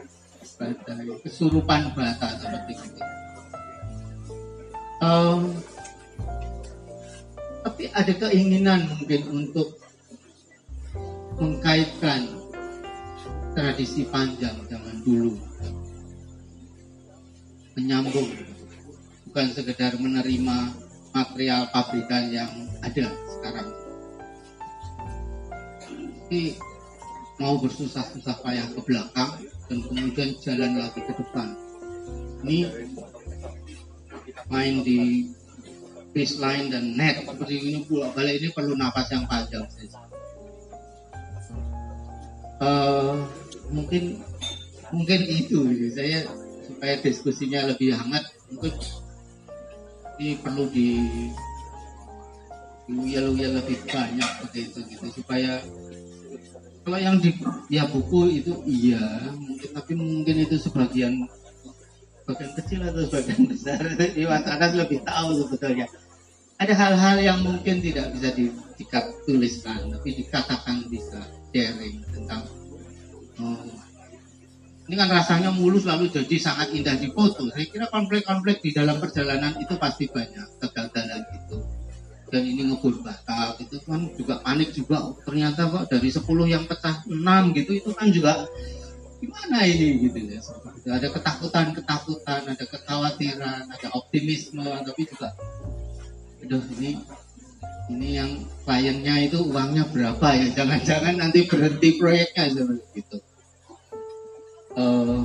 bata 0.60 0.94
kesurupan 1.24 1.96
bata 1.96 2.28
seperti 2.40 2.74
itu 2.76 3.04
um, 5.04 5.42
tapi 7.64 7.88
ada 7.92 8.14
keinginan 8.20 8.88
mungkin 8.92 9.22
untuk 9.32 9.80
mengkaitkan 11.40 12.28
tradisi 13.54 14.08
panjang 14.08 14.56
zaman 14.68 14.98
dulu. 15.04 15.34
Menyambung 17.74 18.30
bukan 19.34 19.50
sekedar 19.50 19.98
menerima 19.98 20.78
material 21.10 21.65
pabrikan 21.74 22.30
yang 22.30 22.54
ada 22.86 23.10
sekarang. 23.26 23.65
Tapi 26.22 26.62
mau 27.41 27.58
bersusah-susah 27.58 28.46
payah 28.46 28.69
ke 28.78 28.82
belakang 28.86 29.41
dan 29.65 29.78
kemudian 29.89 30.38
jalan 30.38 30.78
lagi 30.78 31.02
ke 31.02 31.17
depan. 31.17 31.50
Ini 32.46 32.58
main 34.54 34.86
di 34.86 35.26
baseline 36.13 36.69
dan 36.69 36.93
net 36.93 37.26
seperti 37.26 37.58
ini 37.58 37.89
pula 37.89 38.13
balik 38.13 38.38
ini 38.38 38.54
perlu 38.54 38.78
napas 38.78 39.10
yang 39.10 39.26
panjang 39.26 39.65
Uh, 42.63 43.28
mungkin 43.74 44.24
mungkin 44.93 45.19
itu 45.26 45.67
saya 45.91 46.24
supaya 46.63 46.96
diskusinya 47.04 47.67
lebih 47.67 47.91
hangat 47.91 48.24
mungkin 48.48 48.72
perlu 50.40 50.64
di 50.72 50.88
uyel-uyel 52.88 53.60
lebih 53.60 53.78
banyak 53.88 54.30
seperti 54.40 54.60
itu 54.72 54.80
gitu. 54.92 55.06
Supaya 55.22 55.60
kalau 56.84 57.00
yang 57.00 57.16
di 57.20 57.32
ya 57.72 57.88
buku 57.88 58.44
itu 58.44 58.54
iya 58.68 59.32
mungkin 59.40 59.70
tapi 59.72 59.92
mungkin 59.96 60.36
itu 60.44 60.56
sebagian 60.60 61.24
bagian 62.28 62.52
kecil 62.60 62.80
atau 62.84 63.04
sebagian 63.08 63.42
besar 63.52 63.80
Iwan 64.20 64.44
Anas 64.44 64.72
lebih 64.76 65.00
tahu 65.04 65.44
sebetulnya. 65.44 65.88
Ada 66.60 66.74
hal-hal 66.80 67.18
yang 67.20 67.40
mungkin 67.44 67.84
tidak 67.84 68.14
bisa 68.16 68.30
di, 68.32 68.48
tuliskan 69.28 69.92
tapi 69.92 70.16
dikatakan 70.16 70.88
bisa 70.88 71.20
sharing 71.52 72.04
tentang 72.14 72.46
oh, 73.42 73.64
ini 74.84 74.96
kan 75.00 75.08
rasanya 75.08 75.50
mulus 75.56 75.88
lalu 75.88 76.12
jadi 76.12 76.36
sangat 76.36 76.76
indah 76.76 77.00
di 77.00 77.08
foto. 77.15 77.48
Saya 77.52 77.63
kira 77.72 77.88
konflik-konflik 77.88 78.60
di 78.60 78.76
dalam 78.76 79.00
perjalanan 79.00 79.56
itu 79.56 79.80
pasti 79.80 80.12
banyak 80.12 80.60
kegagalan 80.60 81.24
gitu. 81.32 81.63
Dan 82.28 82.43
ini 82.50 82.67
ngebul 82.67 83.00
batal 83.00 83.56
itu 83.63 83.80
kan 83.88 84.12
juga 84.17 84.43
panik 84.43 84.76
juga. 84.76 84.98
Oh, 85.00 85.15
ternyata 85.24 85.69
kok 85.72 85.88
dari 85.88 86.10
10 86.12 86.26
yang 86.50 86.63
pecah 86.67 87.06
6 87.08 87.15
gitu 87.56 87.72
itu 87.80 87.89
kan 87.96 88.12
juga 88.12 88.43
gimana 89.24 89.63
ini 89.63 90.04
gitu 90.04 90.19
ya. 90.19 90.41
Ada 90.91 91.08
ketakutan-ketakutan, 91.15 92.41
ada 92.43 92.65
kekhawatiran, 92.67 93.72
ada 93.72 93.88
optimisme, 93.96 94.67
tapi 94.84 95.08
juga 95.08 95.32
aduh 96.43 96.60
ini 96.76 97.00
ini 97.88 98.19
yang 98.19 98.32
kliennya 98.67 99.32
itu 99.32 99.39
uangnya 99.48 99.88
berapa 99.88 100.28
ya 100.36 100.48
jangan-jangan 100.52 101.15
nanti 101.15 101.48
berhenti 101.48 101.96
proyeknya 101.96 102.52
seperti 102.52 103.00
itu 103.00 103.17
uh, 104.78 105.22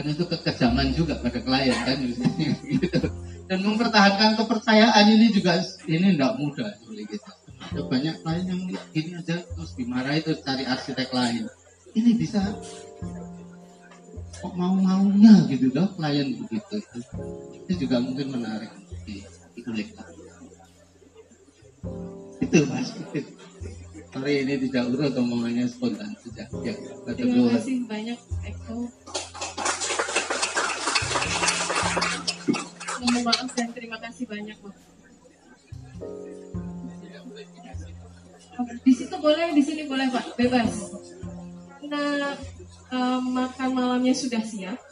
itu 0.00 0.24
kekejaman 0.24 0.96
juga 0.96 1.20
pada 1.20 1.44
klien 1.44 1.76
kan 1.84 1.96
gitu. 2.00 2.24
dan 3.52 3.58
mempertahankan 3.60 4.40
kepercayaan 4.40 5.04
ini 5.12 5.28
juga 5.28 5.60
ini 5.84 6.16
tidak 6.16 6.40
mudah 6.40 6.72
seperti 6.80 7.04
gitu 7.18 7.30
ada 7.60 7.82
banyak 7.84 8.14
klien 8.24 8.44
yang 8.48 8.62
ini 8.96 9.10
aja 9.20 9.44
terus 9.44 9.76
dimarahi 9.76 10.24
terus 10.24 10.40
cari 10.40 10.64
arsitek 10.64 11.12
lain. 11.12 11.44
Ini 11.92 12.10
bisa? 12.16 12.40
Kok 14.40 14.56
mau 14.56 14.72
maunya 14.72 15.44
gitu 15.52 15.68
dong 15.68 15.92
klien 16.00 16.32
begitu. 16.40 16.80
Itu 17.68 17.84
juga 17.84 18.00
mungkin 18.00 18.32
menarik 18.32 18.72
di, 19.04 19.20
dikulik 19.52 19.92
itu 22.40 22.66
mas 22.66 22.90
Sorry 24.10 24.42
ini 24.42 24.58
tidak 24.66 24.90
urut 24.90 25.14
omongannya 25.14 25.70
spontan 25.70 26.10
saja. 26.18 26.50
Ya, 26.66 26.74
Terima 27.14 27.46
kasih 27.54 27.86
banyak 27.86 28.18
Eko. 28.42 28.90
Mohon 33.00 33.22
maaf 33.22 33.50
dan 33.54 33.68
terima 33.70 33.98
kasih 34.02 34.26
banyak 34.26 34.58
Pak. 34.58 34.74
Di 38.82 38.92
situ 38.92 39.14
boleh, 39.14 39.54
di 39.54 39.62
sini 39.62 39.86
boleh 39.86 40.10
Pak, 40.10 40.34
bebas. 40.34 40.74
Nah, 41.86 42.34
um, 42.90 43.22
makan 43.30 43.68
malamnya 43.72 44.12
sudah 44.12 44.42
siap. 44.42 44.89